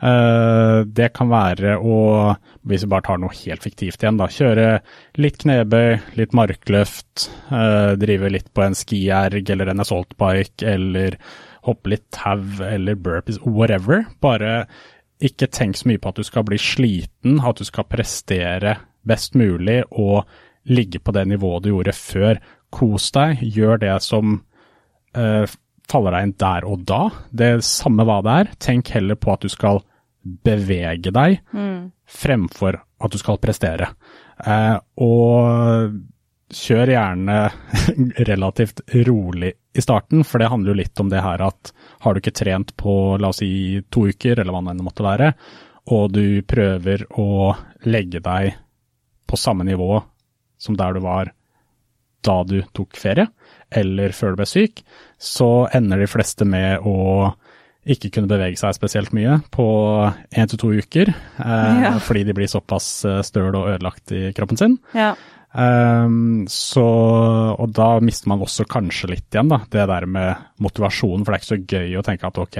[0.01, 1.97] det kan være å,
[2.65, 4.67] hvis vi bare tar noe helt fiktivt igjen, da, kjøre
[5.21, 11.19] litt knebøy, litt markløft, uh, drive litt på en skierg eller en assaultbike, eller
[11.67, 14.07] hoppe litt tau eller burpees, whatever.
[14.25, 14.65] Bare
[15.21, 19.37] ikke tenk så mye på at du skal bli sliten, at du skal prestere best
[19.37, 20.25] mulig og
[20.69, 22.41] ligge på det nivået du gjorde før.
[22.73, 24.39] Kos deg, gjør det som
[25.17, 25.45] uh,
[25.91, 27.03] faller deg inn der og da.
[27.29, 28.51] Det samme hva det er.
[28.63, 29.83] Tenk heller på at du skal
[30.21, 31.91] bevege deg mm.
[32.05, 33.89] fremfor at du skal prestere.
[34.45, 35.97] Eh, og
[36.51, 37.37] kjør gjerne
[38.29, 41.71] relativt rolig i starten, for det handler jo litt om det her at
[42.03, 45.31] har du ikke trent på la oss si to uker, eller hva det måtte være,
[45.91, 47.53] og du prøver å
[47.87, 48.57] legge deg
[49.27, 50.01] på samme nivå
[50.61, 51.31] som der du var
[52.21, 53.25] da du tok ferie,
[53.73, 54.83] eller før du ble syk,
[55.17, 57.31] så ender de fleste med å
[57.81, 59.65] ikke kunne bevege seg spesielt mye på
[60.37, 61.93] én til to uker, eh, ja.
[62.03, 64.75] fordi de blir såpass eh, støl og ødelagt i kroppen sin.
[64.93, 65.15] Ja.
[65.51, 66.83] Um, så,
[67.51, 71.39] og da mister man også kanskje litt igjen, da, det der med motivasjonen, for det
[71.39, 72.59] er ikke så gøy å tenke at ok,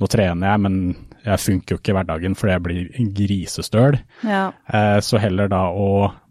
[0.00, 0.78] nå trener jeg, men
[1.24, 3.98] jeg funker jo ikke i hverdagen fordi jeg blir grisestøl.
[4.22, 4.46] Ja.
[4.70, 5.90] Uh, så heller da å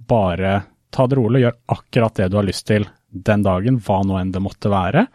[0.10, 0.62] bare
[0.94, 4.32] ta det rolig, gjør akkurat det du har lyst til den dagen, hva nå enn
[4.34, 5.06] det måtte være.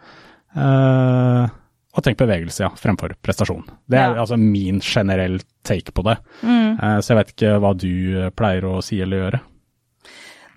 [0.55, 1.49] Uh,
[1.97, 3.63] og tenk bevegelse, ja, fremfor prestasjon.
[3.89, 4.21] Det er Ja.
[4.21, 6.17] altså min generell take på det.
[6.43, 6.77] Mm.
[7.01, 9.39] så jeg vet ikke hva du pleier å si eller gjøre.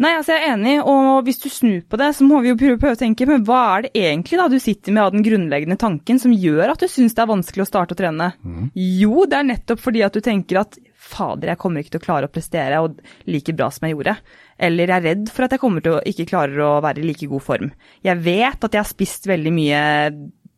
[0.03, 2.57] Nei, altså jeg er enig, og hvis du snur på det, så må vi jo
[2.59, 5.77] prøve, å tenke, men hva er det egentlig da du sitter med av den grunnleggende
[5.79, 8.33] tanken som gjør at du syns det er vanskelig å starte å trene?
[8.75, 12.07] Jo, det er nettopp fordi at du tenker at fader, jeg kommer ikke til å
[12.09, 14.17] klare å prestere og like bra som jeg gjorde.
[14.59, 17.07] Eller jeg er redd for at jeg kommer til å ikke klarer å være i
[17.07, 17.71] like god form.
[18.03, 19.83] Jeg vet at jeg har spist veldig mye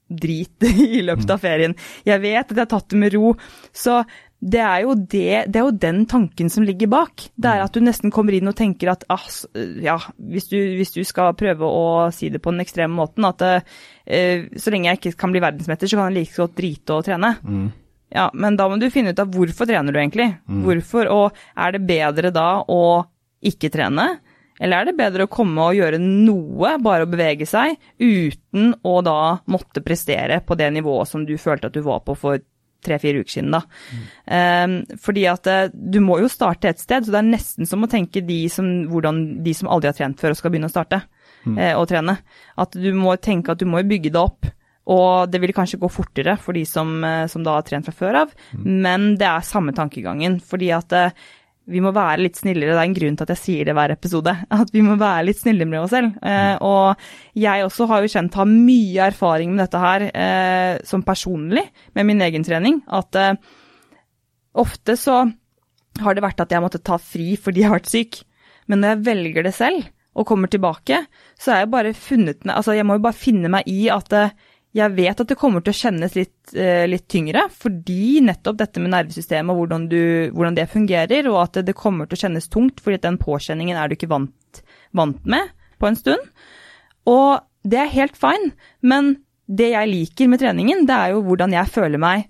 [0.08, 1.74] drit i løpet av ferien.
[2.06, 3.34] Jeg vet at jeg har tatt det med ro.
[3.74, 4.02] Så
[4.44, 7.28] det er, det, det er jo den tanken som ligger bak.
[7.32, 9.24] Det er at du nesten kommer inn og tenker at ah,
[9.80, 13.40] ja, hvis du, hvis du skal prøve å si det på den ekstreme måten, at
[13.40, 17.08] uh, så lenge jeg ikke kan bli verdensmester, så kan jeg like godt drite og
[17.08, 17.32] trene.
[18.14, 20.28] Ja, men da må du finne ut av hvorfor trener du egentlig.
[20.66, 22.82] Hvorfor, og er det bedre da å
[23.44, 24.10] ikke trene?
[24.60, 28.98] Eller er det bedre å komme og gjøre noe, bare å bevege seg, uten å
[29.02, 32.42] da måtte prestere på det nivået som du følte at du var på for
[32.84, 33.62] tre-fire uker siden, da.
[34.28, 37.84] Um, fordi at eh, du må jo starte et sted, så det er nesten som
[37.84, 40.74] å tenke de som, hvordan, de som aldri har trent før og skal begynne å
[40.74, 41.00] starte
[41.56, 42.18] eh, å trene.
[42.60, 44.50] At du må tenke at du må bygge det opp.
[44.92, 47.96] Og det vil kanskje gå fortere for de som, eh, som da har trent fra
[47.96, 50.36] før av, men det er samme tankegangen.
[50.44, 51.24] Fordi at eh,
[51.70, 52.74] vi må være litt snillere.
[52.74, 54.34] Det er en grunn til at jeg sier det hver episode.
[54.62, 56.12] At vi må være litt snillere med oss selv.
[56.20, 61.04] Eh, og jeg også har jo kjent, har mye erfaring med dette her eh, som
[61.06, 61.64] personlig,
[61.96, 62.82] med min egen trening.
[62.92, 63.32] At eh,
[64.60, 65.22] ofte så
[66.04, 68.22] har det vært at jeg måtte ta fri fordi jeg har vært syk.
[68.68, 71.00] Men når jeg velger det selv og kommer tilbake,
[71.40, 74.36] så er jeg bare funnet Altså, jeg må jo bare finne meg i at eh,
[74.74, 78.82] jeg vet at det kommer til å kjennes litt, eh, litt tyngre, fordi nettopp dette
[78.82, 79.84] med nervesystemet og hvordan,
[80.34, 83.88] hvordan det fungerer, og at det kommer til å kjennes tungt, fordi den påkjenningen er
[83.88, 86.32] du ikke vant, vant med på en stund.
[87.06, 88.50] Og det er helt fine,
[88.82, 89.14] men
[89.46, 92.26] det jeg liker med treningen, det er jo hvordan jeg føler meg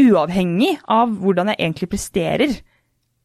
[0.00, 2.58] uavhengig av hvordan jeg egentlig presterer.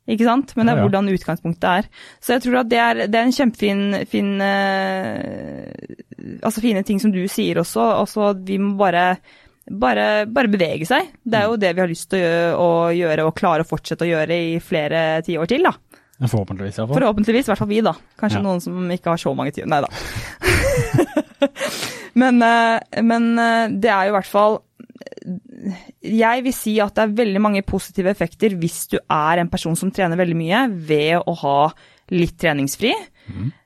[0.06, 0.52] Ikke sant?
[0.54, 1.88] Men det er hvordan utgangspunktet er.
[2.22, 5.66] Så jeg tror at det er, det er en kjempefin fin, uh,
[6.46, 7.82] Altså fine ting som du sier også.
[8.04, 9.18] også vi må bare,
[9.66, 11.10] bare, bare bevege seg.
[11.26, 13.70] Det er jo det vi har lyst til å gjøre, å gjøre og klare å
[13.70, 15.74] fortsette å gjøre i flere tiår til, da.
[16.22, 16.96] Forhåpentligvis, iallfall.
[17.02, 17.96] Forhåpentligvis, i hvert fall vi, da.
[18.22, 18.46] Kanskje Ja.
[18.46, 19.68] noen som ikke har så mange tiår.
[19.68, 19.90] Nei da.
[22.22, 24.62] men, eh, men eh, det er jo i hvert fall
[26.06, 29.76] Jeg vil si at det er veldig mange positive effekter hvis du er en person
[29.80, 31.60] som trener veldig mye, ved å ha
[32.14, 32.94] litt treningsfri.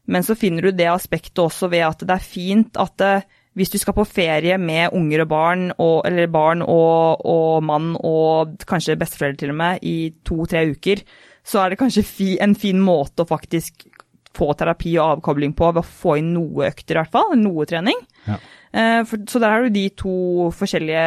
[0.10, 3.13] Men så finner du det aspektet også ved at det er fint at det,
[3.60, 7.91] hvis du skal på ferie med unger og barn, og, eller barn og, og mann
[7.97, 11.04] og kanskje besteforeldre til og med, i to-tre uker,
[11.45, 13.89] så er det kanskje fi, en fin måte å faktisk
[14.39, 17.36] få terapi og avkobling på ved å få inn noe økter, i hvert fall.
[17.39, 17.97] Noe trening.
[18.28, 18.38] Ja.
[18.69, 20.12] Eh, så der har du de to
[20.53, 21.05] forskjellige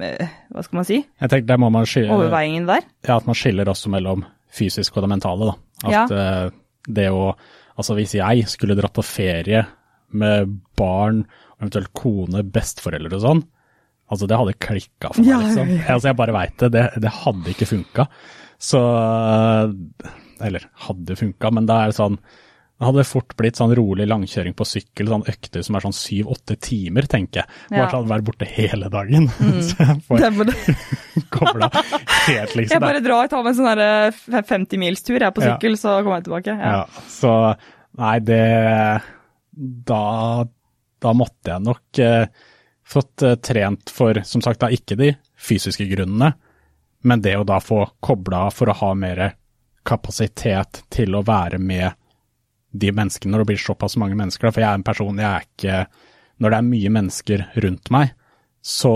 [0.00, 0.96] eh, Hva skal man si?
[1.02, 2.86] Jeg tenker der må man skille, Overveiingen der.
[3.04, 5.50] ja, at man skiller også mellom fysisk og det mentale.
[5.50, 5.56] Da.
[5.82, 6.28] At ja.
[6.88, 7.34] det å
[7.72, 9.62] Altså hvis jeg skulle dratt på ferie
[10.12, 11.22] med barn,
[11.56, 13.40] eventuelt kone, besteforeldre og sånn,
[14.12, 15.70] altså det hadde klikka for meg, liksom.
[15.88, 16.68] Altså jeg bare veit det.
[16.74, 16.82] det.
[17.00, 18.06] Det hadde ikke funka.
[18.62, 18.82] Så
[20.42, 22.18] Eller hadde funka, men da er det sånn
[22.82, 26.56] det hadde fort blitt sånn rolig langkjøring på sykkel, sånn økter som er sånn syv-åtte
[26.66, 27.50] timer, tenker jeg.
[27.70, 27.84] Bare Ja.
[27.86, 27.92] Mm.
[27.94, 29.28] sånn være borte hele dagen.
[29.68, 32.74] Så jeg får Det kobla helt, liksom.
[32.74, 35.52] jeg bare drar tar meg en sånn eh, 50-milstur jeg på Ja.
[35.54, 36.56] sykkel, så kommer jeg tilbake.
[36.58, 36.72] Ja.
[36.82, 37.34] Ja, så
[38.02, 39.02] nei, det
[39.86, 40.44] Da,
[41.02, 42.26] da måtte jeg nok eh,
[42.82, 46.32] fått eh, trent for, som sagt, da ikke de fysiske grunnene,
[47.04, 49.34] men det å da få kobla for å ha mer
[49.84, 51.92] kapasitet til å være med
[52.72, 54.48] de menneskene når det blir såpass mange mennesker.
[54.48, 55.86] da, For jeg er en person, jeg er ikke
[56.42, 58.14] Når det er mye mennesker rundt meg,
[58.62, 58.92] så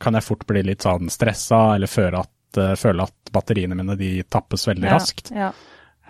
[0.00, 3.94] kan jeg fort bli litt sånn stressa eller føle at, eh, føle at batteriene mine
[3.98, 5.30] de tappes veldig raskt.
[5.36, 5.52] Ja.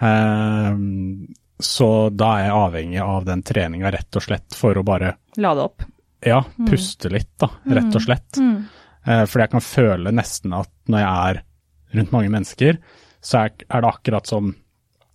[0.01, 1.27] Ehm,
[1.59, 5.64] så da er jeg avhengig av den treninga rett og slett for å bare Lade
[5.67, 5.83] opp.
[6.25, 8.38] ja, puste litt, da, rett og slett.
[8.38, 11.43] Eh, fordi jeg kan føle nesten at når jeg er
[11.99, 12.79] rundt mange mennesker,
[13.21, 14.55] så er, er det akkurat som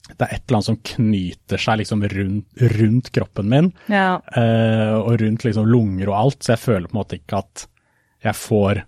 [0.10, 4.20] det er et eller annet som knyter seg liksom rundt, rundt kroppen min, Ja.
[4.36, 7.68] uh, og rundt liksom lunger og alt, så jeg føler på en måte ikke at
[8.24, 8.84] jeg får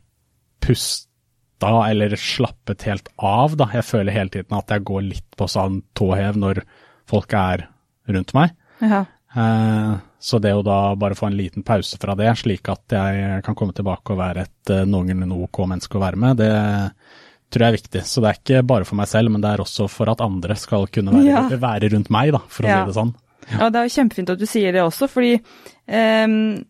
[0.65, 3.69] pusta eller slappet helt av, da.
[3.73, 6.63] Jeg føler hele tiden at jeg går litt på sånn tåhev når
[7.09, 7.67] folk er
[8.11, 8.55] rundt meg.
[8.83, 9.05] ja.
[9.35, 13.41] Uh, Så det å da bare få en liten pause fra det, slik at jeg
[13.43, 16.51] kan komme tilbake og være et uh, noenlunde ok menneske å være med, det
[17.53, 18.01] tror jeg er viktig.
[18.07, 20.57] Så det er ikke bare for meg selv, men det er også for at andre
[20.59, 21.45] skal kunne være, Ja.
[21.61, 22.81] være rundt meg, da, for å Ja.
[22.83, 23.15] si det sånn.
[23.45, 25.35] Ja, det er jo kjempefint at du sier det også, fordi
[25.85, 26.65] um,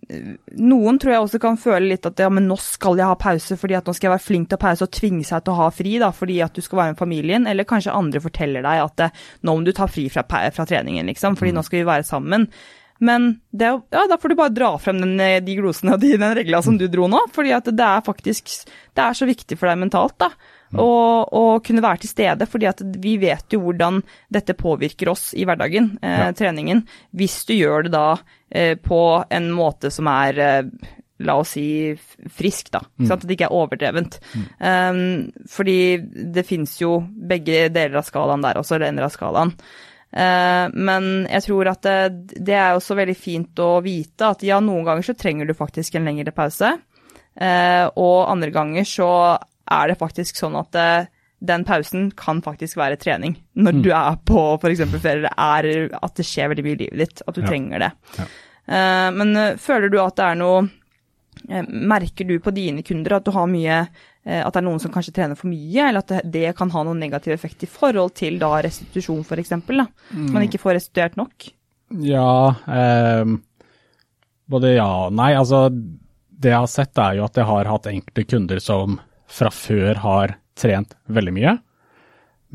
[0.59, 3.55] noen tror jeg også kan føle litt at ja, men nå skal jeg ha pause
[3.55, 5.59] fordi at nå skal jeg være flink til å pause og tvinge seg til å
[5.61, 8.83] ha fri da, fordi at du skal være med familien, eller kanskje andre forteller deg
[8.89, 11.61] at eh, nå må du ta fri fra, fra treningen, liksom, fordi mm.
[11.61, 12.49] nå skal vi være sammen.
[12.99, 16.13] Men det, ja, da får du bare dra frem den, eh, de glosene og de,
[16.17, 18.53] den regla som du dro nå, fordi at det er faktisk
[18.95, 20.29] det er så viktig for deg mentalt, da.
[20.79, 20.89] å,
[21.27, 23.99] og, kunne være til stede, fordi at vi vet jo hvordan
[24.31, 26.85] dette påvirker oss i hverdagen, eh, treningen.
[27.15, 28.07] Hvis du gjør det da
[28.49, 30.93] eh, på en måte som er eh,
[31.25, 31.95] la oss si
[32.35, 32.81] frisk, da.
[32.99, 33.09] Mm.
[33.11, 34.17] At det ikke er overdrevent.
[34.35, 34.47] Mm.
[34.59, 35.77] Um, fordi
[36.35, 39.53] det fins jo begge deler av skalaen der også, eller ender av skalaen.
[40.15, 44.61] Uh, men jeg tror at det, det, er også veldig fint å vite at ja,
[44.63, 46.71] noen ganger så trenger du faktisk en lengre pause.
[47.35, 51.09] Uh, og andre ganger så er det faktisk sånn at uh,
[51.45, 53.35] den pausen kan faktisk være trening.
[53.59, 53.83] Når mm.
[53.83, 54.85] du er på f.eks.
[55.03, 57.49] ferie, er at det skjer veldig mye i livet ditt, at du ja.
[57.51, 57.91] trenger det.
[58.15, 58.31] Ja.
[59.13, 60.63] Men føler du at det er noe
[61.45, 63.83] Merker du på dine kunder at du har mye
[64.25, 67.01] at det er noen som kanskje trener for mye, eller at det, kan ha noen
[67.01, 69.53] negativ effekt i forhold til da restitusjon f.eks.?
[69.53, 69.69] At
[70.15, 71.49] Man ikke får restituert nok?
[72.01, 73.35] Ja, eh,
[74.49, 75.33] både ja og nei.
[75.37, 79.51] Altså, det jeg har sett er jo at jeg har hatt enkelte kunder som fra
[79.53, 81.57] før har trent veldig mye.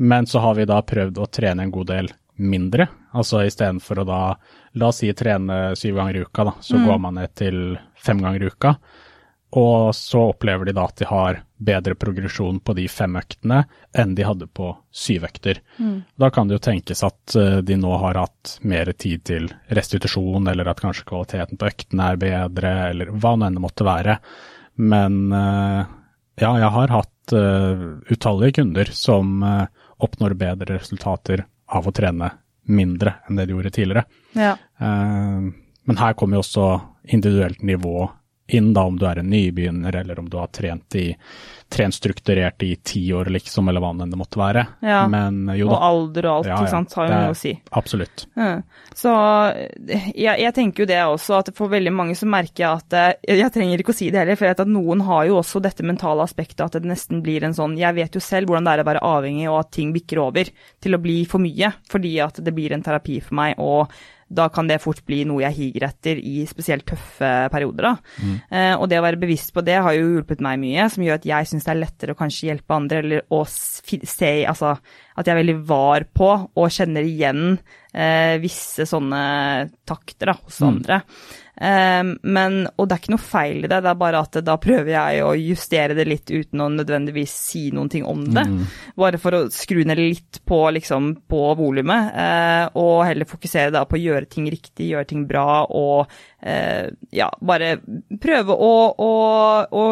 [0.01, 2.87] Men så har vi da prøvd å trene en god del mindre.
[3.13, 4.19] Altså istedenfor å da,
[4.79, 6.85] la oss si trene syv ganger i uka, da, så mm.
[6.87, 7.59] går man ned til
[7.99, 8.75] fem ganger i uka.
[9.51, 14.13] Og så opplever de da at de har bedre progresjon på de fem øktene enn
[14.15, 15.59] de hadde på syv økter.
[15.77, 15.97] Mm.
[16.15, 20.47] Da kan det jo tenkes at eh, de nå har hatt mer tid til restitusjon,
[20.47, 24.17] eller at kanskje kvaliteten på øktene er bedre, eller hva nå enn det måtte være.
[24.81, 25.83] Men uh,
[26.39, 29.43] ja, jeg har hatt uh, utallige kunder som
[30.01, 32.31] oppnår bedre resultater av å trene
[32.71, 34.05] mindre enn det de gjorde tidligere.
[34.37, 34.55] Ja.
[34.79, 36.65] Men her kommer jo også
[37.13, 38.07] individuelt nivå
[38.57, 41.09] inn, da om du er en nybegynner eller om du har trent i
[41.71, 44.65] trent strukturert i ti år, liksom, eller hva enn det måtte være.
[44.83, 45.77] Ja, Men jo da.
[45.77, 47.53] Og alder og alt, ja, ja, sant, har jo noe å si.
[47.79, 48.25] Absolutt.
[48.97, 49.13] Så
[49.87, 53.39] jeg, jeg, tenker jo det også, at for veldig mange så merker jeg at jeg,
[53.39, 55.63] Jeg trenger ikke å si det heller, for jeg vet at noen har jo også
[55.63, 58.75] dette mentale aspektet at det nesten blir en sånn Jeg vet jo selv hvordan det
[58.75, 62.17] er å være avhengig, og at ting bikker over til å bli for mye, fordi
[62.23, 63.55] at det blir en terapi for meg.
[63.61, 63.95] og
[64.31, 67.89] da kan det fort bli noe jeg higer etter i spesielt tøffe perioder.
[67.89, 68.21] Da.
[68.23, 68.37] Mm.
[68.47, 71.19] Eh, og det å være bevisst på det har jo hjulpet meg mye, som gjør
[71.19, 74.73] at jeg syns det er lettere å kanskje hjelpe andre, eller å se altså,
[75.17, 77.45] at jeg er veldig var på og kjenner igjen
[77.93, 79.21] eh, visse sånne
[79.87, 80.67] takter da, hos mm.
[80.71, 81.01] andre.
[81.61, 84.55] Um, men, og det er ikke noe feil i det, det er bare at da
[84.57, 88.47] prøver jeg å justere det litt uten å nødvendigvis si noen ting om det.
[88.49, 88.63] Mm.
[88.97, 93.85] Bare for å skru ned litt på, liksom, på volumet, uh, og heller fokusere da
[93.85, 97.75] på å gjøre ting riktig, gjøre ting bra, og uh, ja, bare
[98.25, 99.13] prøve å, å,
[99.69, 99.85] å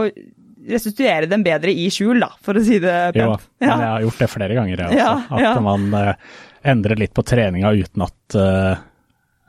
[0.73, 3.23] restituere dem bedre i skjul, da, for å si det pent.
[3.23, 3.73] Jo, ja.
[3.75, 5.01] jeg har gjort det flere ganger, jeg også.
[5.05, 5.55] Ja, at ja.
[5.69, 6.38] man uh,
[6.73, 8.88] endrer litt på treninga uten at uh,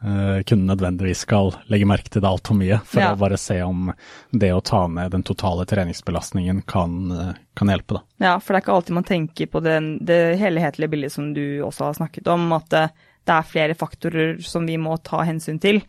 [0.01, 3.11] kunden nødvendigvis skal legge merke til det altfor mye, for ja.
[3.13, 3.91] å bare se om
[4.33, 7.99] det å ta ned den totale treningsbelastningen kan, uh, kan, hjelpe.
[7.99, 8.03] Da.
[8.25, 11.45] Ja, for det er ikke alltid man tenker på den, det helhetlige bildet som du
[11.67, 12.87] også har snakket om, at det,
[13.29, 15.83] det er flere faktorer som vi må ta hensyn til.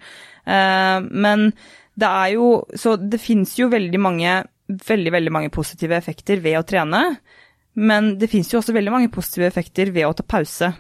[0.43, 1.51] Uh, men
[2.01, 6.59] det er jo Så det fins jo veldig mange, veldig, veldig mange positive effekter ved
[6.59, 7.01] å trene.
[7.79, 10.71] Men det fins jo også veldig mange positive effekter ved å ta pause.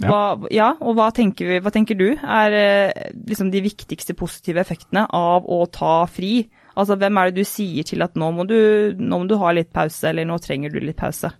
[0.00, 4.62] Hva, ja, og hva tenker, vi, hva tenker, du er eh, liksom de viktigste positive
[4.62, 6.48] effektene av å ta fri?
[6.72, 8.56] Altså, hvem er det du sier til at nå må du,
[8.98, 11.30] nå må du ha litt pause, eller nå trenger du litt pause?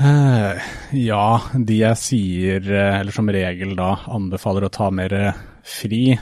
[0.00, 0.56] Uh,
[0.96, 1.24] ja,
[1.54, 5.14] de jeg sier, eh, eller som regel da anbefaler å ta mer
[5.60, 6.16] fri,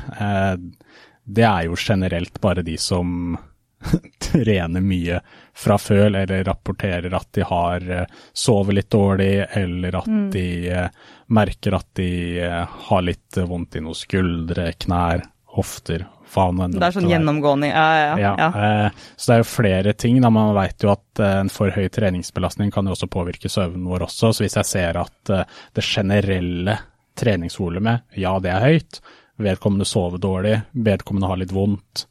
[1.29, 3.39] det er jo generelt bare de som
[4.19, 5.21] trener mye
[5.55, 10.29] fra før, eller rapporterer at de har eh, sovet litt dårlig, eller at mm.
[10.35, 12.12] de eh, merker at de
[12.43, 15.25] eh, har litt vondt i noen skuldre, knær,
[15.59, 18.17] hofter, faen enn det er sånn gjennomgående, ja, ja.
[18.21, 18.33] ja.
[18.37, 18.91] ja.
[19.17, 20.19] Så det er jo flere ting.
[20.23, 20.29] Da.
[20.31, 24.35] Man vet jo at en for høy treningsbelastning kan jo også påvirke søvnen vår også.
[24.37, 26.77] Så hvis jeg ser at det generelle
[27.19, 29.01] treningsvolumet, ja det er høyt,
[29.41, 32.05] vedkommende sover dårlig, vedkommende har litt vondt,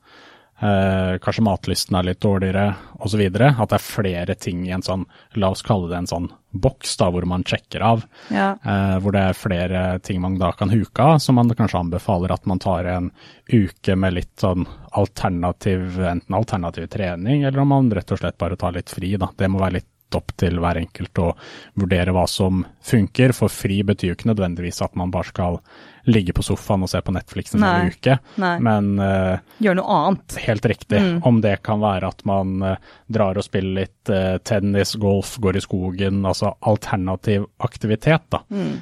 [0.57, 2.71] Eh, kanskje matlysten er litt dårligere
[3.05, 3.21] osv.
[3.21, 5.05] At det er flere ting i en sånn,
[5.37, 8.05] la oss kalle det en sånn boks da, hvor man sjekker av.
[8.33, 8.55] Ja.
[8.57, 12.33] Eh, hvor det er flere ting man da kan huke av, som man kanskje anbefaler
[12.33, 13.11] at man tar en
[13.53, 14.65] uke med litt sånn
[14.97, 19.13] alternativ, enten alternativ trening, eller om man rett og slett bare tar litt fri.
[19.17, 19.29] da.
[19.37, 21.31] Det må være litt opp til hver enkelt å
[21.79, 23.33] vurdere hva som funker.
[23.35, 25.59] For fri betyr jo ikke nødvendigvis at man bare skal
[26.07, 28.53] ligge på sofaen og se på Netflix en hel uke, Nei.
[28.63, 30.37] men uh, Gjør noe annet.
[30.45, 31.01] Helt riktig.
[31.03, 31.17] Mm.
[31.27, 32.77] Om det kan være at man uh,
[33.11, 38.43] drar og spiller litt uh, tennis, golf, går i skogen, altså alternativ aktivitet, da.
[38.47, 38.77] Mm.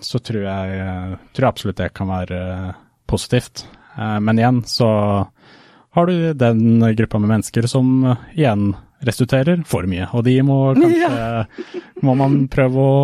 [0.00, 0.76] så tror jeg,
[1.36, 2.38] tror jeg, absolutt det kan være
[3.04, 3.66] positivt.
[3.96, 4.88] men igjen så
[5.92, 8.72] har du den gruppa med mennesker som igjen
[9.06, 11.44] restituerer for mye, og de må kanskje ja.
[12.04, 12.96] må man prøve å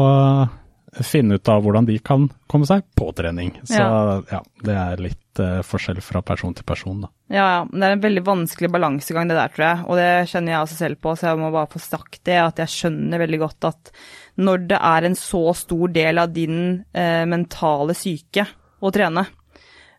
[1.06, 3.52] finne ut av hvordan de kan komme seg på trening.
[3.62, 7.10] Så ja, ja det er litt uh, forskjell fra person til person, da.
[7.30, 7.60] Ja, ja.
[7.70, 9.84] Det er en veldig vanskelig balansegang det der, tror jeg.
[9.86, 12.38] Og det kjenner jeg også selv på, så jeg må bare få sagt det.
[12.42, 13.92] At jeg skjønner veldig godt at
[14.40, 18.48] når det er en så stor del av din uh, mentale syke
[18.80, 19.26] å trene,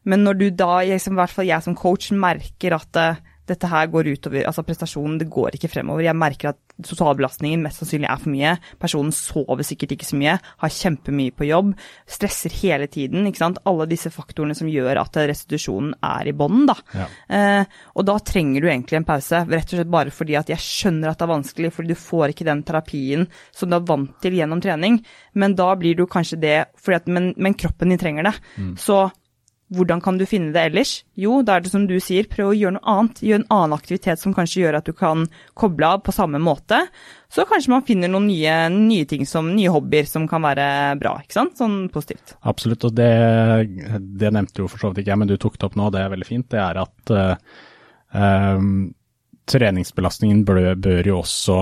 [0.09, 3.19] men når du da, i hvert fall jeg som coach, merker at uh,
[3.51, 6.05] dette her går utover altså prestasjonen, det går ikke fremover.
[6.05, 8.55] Jeg merker at totalbelastningen mest sannsynlig er for mye.
[8.81, 11.73] Personen sover sikkert ikke så mye, har kjempemye på jobb,
[12.09, 13.27] stresser hele tiden.
[13.29, 13.61] ikke sant?
[13.69, 16.77] Alle disse faktorene som gjør at restitusjonen er i bånn, da.
[16.95, 17.07] Ja.
[17.37, 20.63] Eh, og da trenger du egentlig en pause, rett og slett bare fordi at jeg
[20.63, 24.13] skjønner at det er vanskelig, fordi du får ikke den terapien som du er vant
[24.23, 25.01] til gjennom trening.
[25.33, 28.35] Men da blir du kanskje det, at, men, men, kroppen din trenger det.
[28.57, 28.75] Mm.
[28.79, 29.03] Så
[29.71, 30.91] hvordan kan du finne det ellers?
[31.15, 33.21] Jo, da er det som du sier, prøv å gjøre noe annet.
[33.23, 35.23] Gjør en annen aktivitet som kanskje gjør at du kan
[35.57, 36.81] koble av på samme måte.
[37.31, 40.67] Så kanskje man finner noen nye, nye ting som nye hobbyer som kan være
[40.99, 41.55] bra, ikke sant?
[41.61, 42.35] Sånn positivt.
[42.51, 43.11] Absolutt, og det,
[44.19, 46.03] det nevnte jo for så vidt ikke jeg, men du tok det opp nå, det
[46.03, 46.49] er veldig fint.
[46.51, 47.61] Det er at uh,
[48.11, 48.89] um,
[49.51, 51.61] treningsbelastningen bør, bør jo også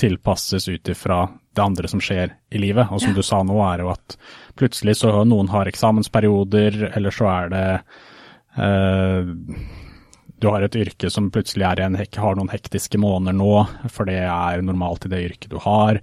[0.00, 2.88] tilpasses ut ifra det andre som skjer i livet.
[2.90, 4.16] Og som du sa nå, er jo at
[4.58, 7.64] plutselig så noen har eksamensperioder, eller så er det
[8.56, 9.32] eh,
[10.40, 13.54] Du har et yrke som plutselig en, har noen hektiske måneder nå,
[13.92, 16.00] for det er normalt i det yrket du har.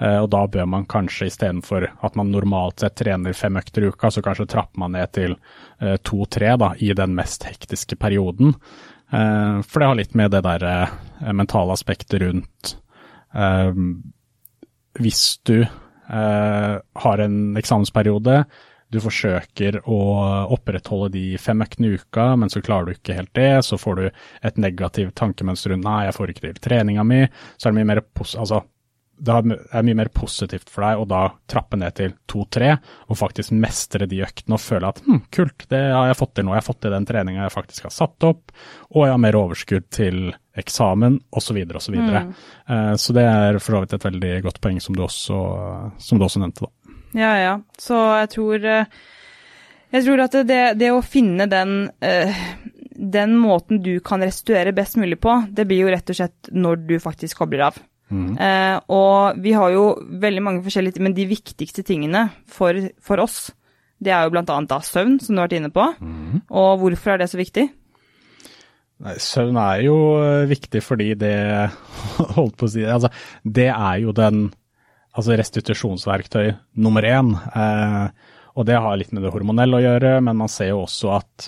[0.00, 3.90] Uh, og da bør man kanskje istedenfor at man normalt sett trener fem økter i
[3.92, 8.54] uka, så kanskje trapper man ned til uh, to-tre i den mest hektiske perioden.
[9.10, 10.62] for det har litt med det der
[11.34, 12.76] mentale aspektet rundt
[15.00, 16.74] hvis du eh,
[17.04, 18.42] har en eksamensperiode,
[18.90, 19.98] du forsøker å
[20.50, 24.00] opprettholde de fem øktene i uka, men så klarer du ikke helt det, så får
[24.00, 24.04] du
[24.48, 27.20] et negativt tankemønster rundt nei, jeg får ikke til treninga mi,
[27.54, 28.64] så er det mye mer altså,
[29.20, 32.72] det er mye mer positivt for deg å da trappe ned til to-tre,
[33.08, 36.48] og faktisk mestre de øktene og føle at hm, kult, det har jeg fått til
[36.48, 38.54] nå, jeg har fått til den treninga jeg faktisk har satt opp,
[38.94, 40.18] og jeg har mer overskudd til
[40.60, 42.00] eksamen, osv., osv.
[42.00, 42.34] Mm.
[42.72, 45.38] uh, så det er for så vidt et veldig godt poeng, som du også,
[46.00, 46.98] som du også nevnte, da.
[47.10, 47.54] Ja, ja.
[47.80, 48.98] Så jeg tror, eh,
[49.90, 52.44] jeg tror at det, det å finne den uh,
[53.00, 56.82] den måten du kan restituere best mulig på, det blir jo rett og slett når
[56.84, 57.78] du faktisk kobler av.
[58.10, 58.34] Mm.
[58.42, 63.52] Eh, og vi har jo veldig mange forskjellige Men de viktigste tingene for, for oss,
[64.02, 64.44] det er jo bl.a.
[64.44, 65.84] da søvn, som du har vært inne på.
[66.00, 66.40] Mm.
[66.48, 67.68] Og hvorfor er det så viktig?
[69.00, 71.36] Nei, søvn er jo eh, viktig fordi det
[72.36, 73.08] Holdt på å si Altså,
[73.44, 74.50] det er jo den
[75.10, 76.52] altså restitusjonsverktøy
[76.84, 77.32] nummer én.
[77.34, 81.14] Eh, og det har litt med det hormonelle å gjøre, men man ser jo også
[81.16, 81.46] at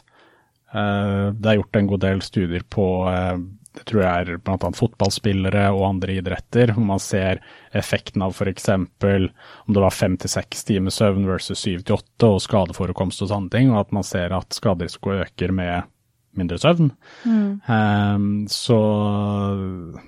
[0.74, 3.36] eh, det er gjort en god del studier på eh,
[3.72, 4.70] det tror jeg er bl.a.
[4.76, 7.40] fotballspillere og andre idretter, hvor man ser
[7.72, 8.68] effekten av f.eks.
[8.68, 13.32] om det var fem til seks timer søvn versus syv til åtte, og skadeforekomst og
[13.32, 15.88] sånne ting, og at man ser at skaderisiko øker med
[16.36, 16.92] mindre søvn.
[17.24, 17.60] Mm.
[17.66, 18.78] Um, så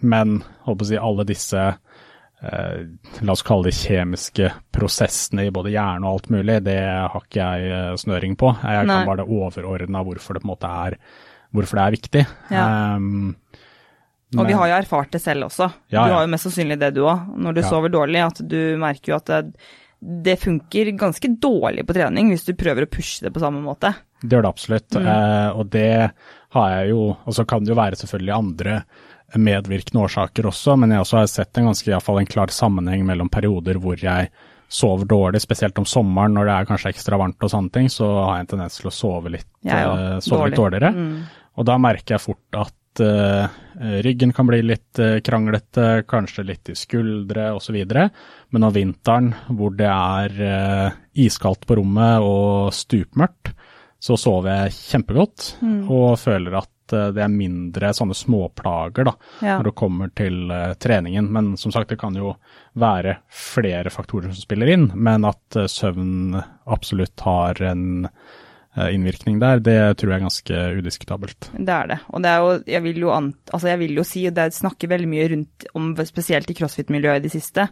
[0.01, 2.79] Men håper å si alle disse uh,
[3.25, 7.49] la oss kalle det kjemiske prosessene i både hjerne og alt mulig, det har ikke
[7.49, 8.53] jeg uh, snøring på.
[8.61, 8.99] Jeg Nei.
[8.99, 10.99] kan bare det overordna hvorfor det på en måte er
[11.55, 12.27] hvorfor det er viktig.
[12.51, 12.69] Ja.
[12.97, 13.35] Um,
[14.39, 15.71] og vi har jo erfart det selv også.
[15.89, 16.05] Ja, ja.
[16.05, 17.71] Du har jo mest sannsynlig det du òg, når du ja.
[17.71, 18.21] sover dårlig.
[18.25, 19.41] At du merker jo at det,
[20.29, 23.95] det, funker ganske dårlig på trening hvis du prøver å pushe det på samme måte.
[24.23, 25.11] Det gjør det absolutt, mm.
[25.15, 25.91] eh, og det
[26.55, 28.79] har jeg jo Og så kan det jo være selvfølgelig andre
[29.35, 33.31] medvirkende årsaker også, men jeg også har sett en ganske, iallfall en klar sammenheng mellom
[33.33, 34.29] perioder hvor jeg
[34.75, 38.07] sover dårlig, spesielt om sommeren når det er kanskje ekstra varmt og sånne ting, så
[38.21, 40.51] har jeg en tendens til å sove litt, uh, sove dårlig.
[40.51, 40.93] litt dårligere.
[40.95, 41.45] Mm.
[41.55, 43.47] Og da merker jeg fort at uh,
[44.05, 47.81] ryggen kan bli litt uh, kranglete, kanskje litt i skuldre osv.
[48.55, 53.55] Men om vinteren hvor det er iskaldt på rommet og stupmørkt,
[54.05, 55.83] så sover jeg kjempegodt mm.
[55.89, 59.57] og føler at det er mindre sånne småplager da, ja.
[59.57, 61.31] når det kommer til uh, treningen.
[61.33, 62.35] Men som sagt, det kan jo
[62.81, 67.87] være flere faktorer som spiller inn, men at uh, søvn absolutt har en
[68.75, 71.51] innvirkning der, det tror jeg er ganske udiskutabelt.
[71.55, 71.99] Det er det.
[72.11, 74.49] Og det er jo, jeg vil jo, an, altså jeg vil jo si, og det
[74.57, 77.69] snakker veldig mye rundt om, spesielt i crossfit-miljøet i det siste,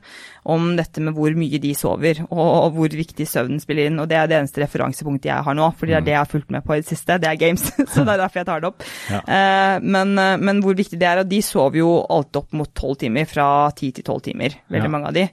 [0.46, 3.98] om dette med hvor mye de sover, og, og hvor viktig søvnen spiller inn.
[4.02, 6.30] Og det er det eneste referansepunktet jeg har nå, for det er det jeg har
[6.30, 7.18] fulgt med på i det siste.
[7.22, 8.86] Det er games, så det er derfor jeg tar det opp.
[9.10, 9.20] Ja.
[9.26, 12.70] Eh, men, eh, men, hvor viktig det er, og de sover jo alt opp mot
[12.78, 14.94] tolv timer, fra ti til tolv timer, veldig Ja.
[14.94, 15.26] mange av de.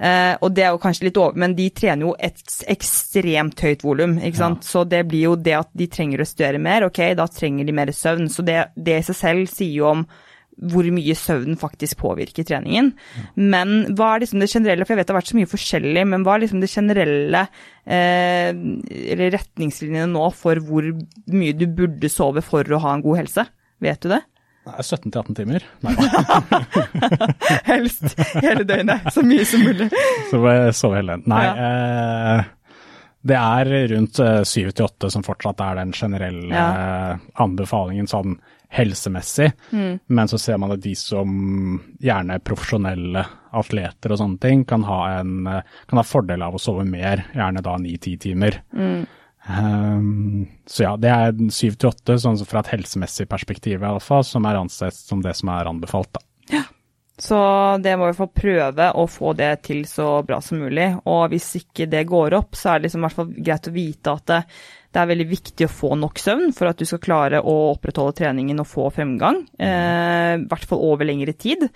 [0.00, 2.40] Eh, og det er jo kanskje litt over, men de trener jo et
[2.72, 4.64] ekstremt høyt volum, ikke sant.
[4.64, 7.76] Så det blir jo det at de trenger å studere mer, ok, da trenger de
[7.76, 8.30] mer søvn.
[8.32, 10.04] Så det, det i seg selv sier jo om
[10.70, 12.90] hvor mye søvn faktisk påvirker treningen.
[13.36, 16.02] Men hva er liksom det generelle, for jeg vet det har vært så mye forskjellig,
[16.10, 17.44] men hva er liksom det generelle
[17.84, 18.50] eh,
[19.22, 20.90] retningslinjene nå for hvor
[21.32, 23.46] mye du burde sove for å ha en god helse?
[23.80, 24.20] Vet du det?
[24.68, 25.64] Nei, 17 18 timer.
[25.80, 25.94] Nei,
[27.70, 29.88] Helst hele døgnet, så mye som mulig.
[30.30, 31.16] så får jeg sove hele.
[31.30, 32.44] Nei, eh,
[33.30, 36.68] det er rundt eh, 7 til 8 som fortsatt er den generelle Ja.
[36.70, 38.38] eh, anbefalingen sånn
[38.70, 39.48] helsemessig.
[39.74, 43.24] Men så ser man at de som gjerne er profesjonelle
[43.58, 47.24] atleter og sånne ting, kan ha, en, eh, kan ha fordel av å sove mer,
[47.34, 48.60] gjerne da 9-10 timer.
[49.48, 54.46] Um, så ja, det er 7 til 8, sånn fra et helsemessig perspektiv iallfall, som
[54.48, 56.12] er ansett som det som er anbefalt.
[56.16, 56.24] da.
[57.20, 57.36] Så
[57.84, 60.88] det må vi få prøve å få det til så bra som mulig.
[61.04, 63.74] Og hvis ikke det går opp, så er det liksom i hvert fall greit å
[63.74, 64.38] vite at det,
[64.90, 68.16] det er veldig viktig å få nok søvn for at du skal klare å opprettholde
[68.22, 69.42] treningen og få fremgang.
[69.60, 71.68] Eh, I hvert fall over lengre tid.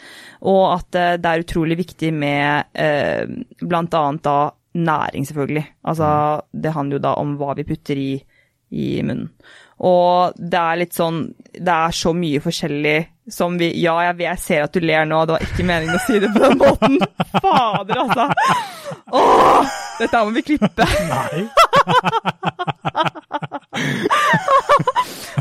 [0.49, 3.29] Og at eh, det er utrolig viktig med eh,
[3.61, 4.05] bl.a.
[4.25, 4.39] da
[4.75, 5.67] næring, selvfølgelig.
[5.85, 8.25] Altså, det handler jo da om hva vi putter i,
[8.71, 9.31] i munnen.
[9.85, 12.99] Og det er litt sånn Det er så mye forskjellig
[13.35, 16.03] som vi Ja, jeg, jeg ser at du ler nå, det var ikke meningen å
[16.05, 16.99] si det på den måten.
[17.43, 18.29] Fader, altså.
[19.11, 20.85] Åh, dette her må vi klippe.
[21.11, 21.49] Nei.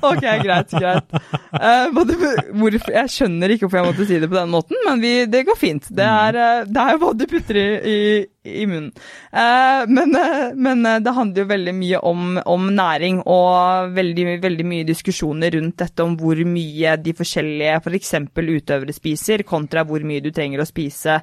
[0.03, 1.13] Ok, greit, greit.
[1.53, 5.13] Uh, hvorfor, jeg skjønner ikke hvorfor jeg måtte si det på den måten, men vi,
[5.31, 5.87] det går fint.
[5.95, 7.99] Det er, uh, det er hva du putter i, i,
[8.43, 8.91] i munnen.
[9.31, 14.27] Eh, men, eh, men eh, det handler jo veldig mye om, om næring, og veldig,
[14.43, 18.13] veldig mye diskusjoner rundt dette om hvor mye de forskjellige f.eks.
[18.33, 21.21] For utøvere spiser, kontra hvor mye du trenger å spise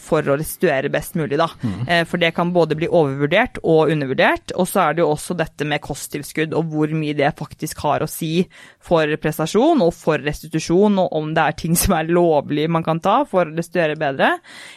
[0.00, 1.46] for å restituere best mulig, da.
[1.86, 4.54] Eh, for det kan både bli overvurdert og undervurdert.
[4.56, 8.04] Og så er det jo også dette med kosttilskudd, og hvor mye det faktisk har
[8.04, 8.44] å si
[8.82, 13.00] for prestasjon og for restitusjon, og om det er ting som er lovlig man kan
[13.02, 14.32] ta for å restituere bedre.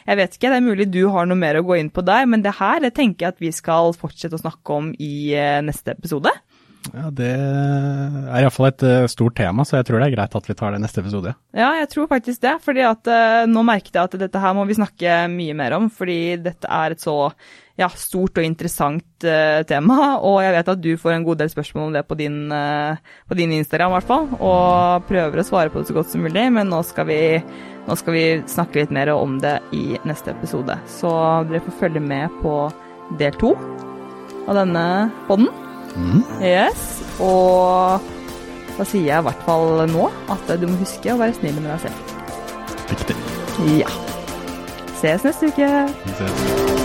[0.08, 2.26] Jeg vet ikke, det er mulig du har noe mer å gå inn på der,
[2.30, 5.62] men det her det tenker jeg at vi skal fortsette å snakke om i eh,
[5.66, 6.34] neste episode.
[6.92, 10.48] Ja, det er iallfall et eh, stort tema, så jeg tror det er greit at
[10.50, 11.32] vi tar det neste episode.
[11.56, 12.58] Ja, jeg tror faktisk det.
[12.66, 15.88] fordi at eh, nå merket jeg at dette her må vi snakke mye mer om.
[15.94, 17.16] Fordi dette er et så
[17.80, 19.26] ja, stort og interessant
[19.66, 20.00] tema.
[20.28, 23.38] Og jeg vet at du får en god del spørsmål om det på din, på
[23.40, 24.28] din Instagram, i hvert fall.
[24.38, 26.44] Og prøver å svare på det så godt som mulig.
[26.54, 27.22] Men nå skal, vi,
[27.88, 30.78] nå skal vi snakke litt mer om det i neste episode.
[30.88, 31.12] Så
[31.50, 32.56] dere får følge med på
[33.20, 33.54] del to
[34.48, 34.86] av denne
[35.28, 35.50] podden.
[36.42, 37.02] Yes.
[37.22, 38.04] Og
[38.78, 41.70] da sier jeg i hvert fall nå at du må huske å være snill med
[41.76, 42.16] deg selv.
[42.94, 43.20] Riktig.
[43.80, 43.92] Ja.
[45.00, 45.70] Ses neste uke.
[46.08, 46.83] Vi ses.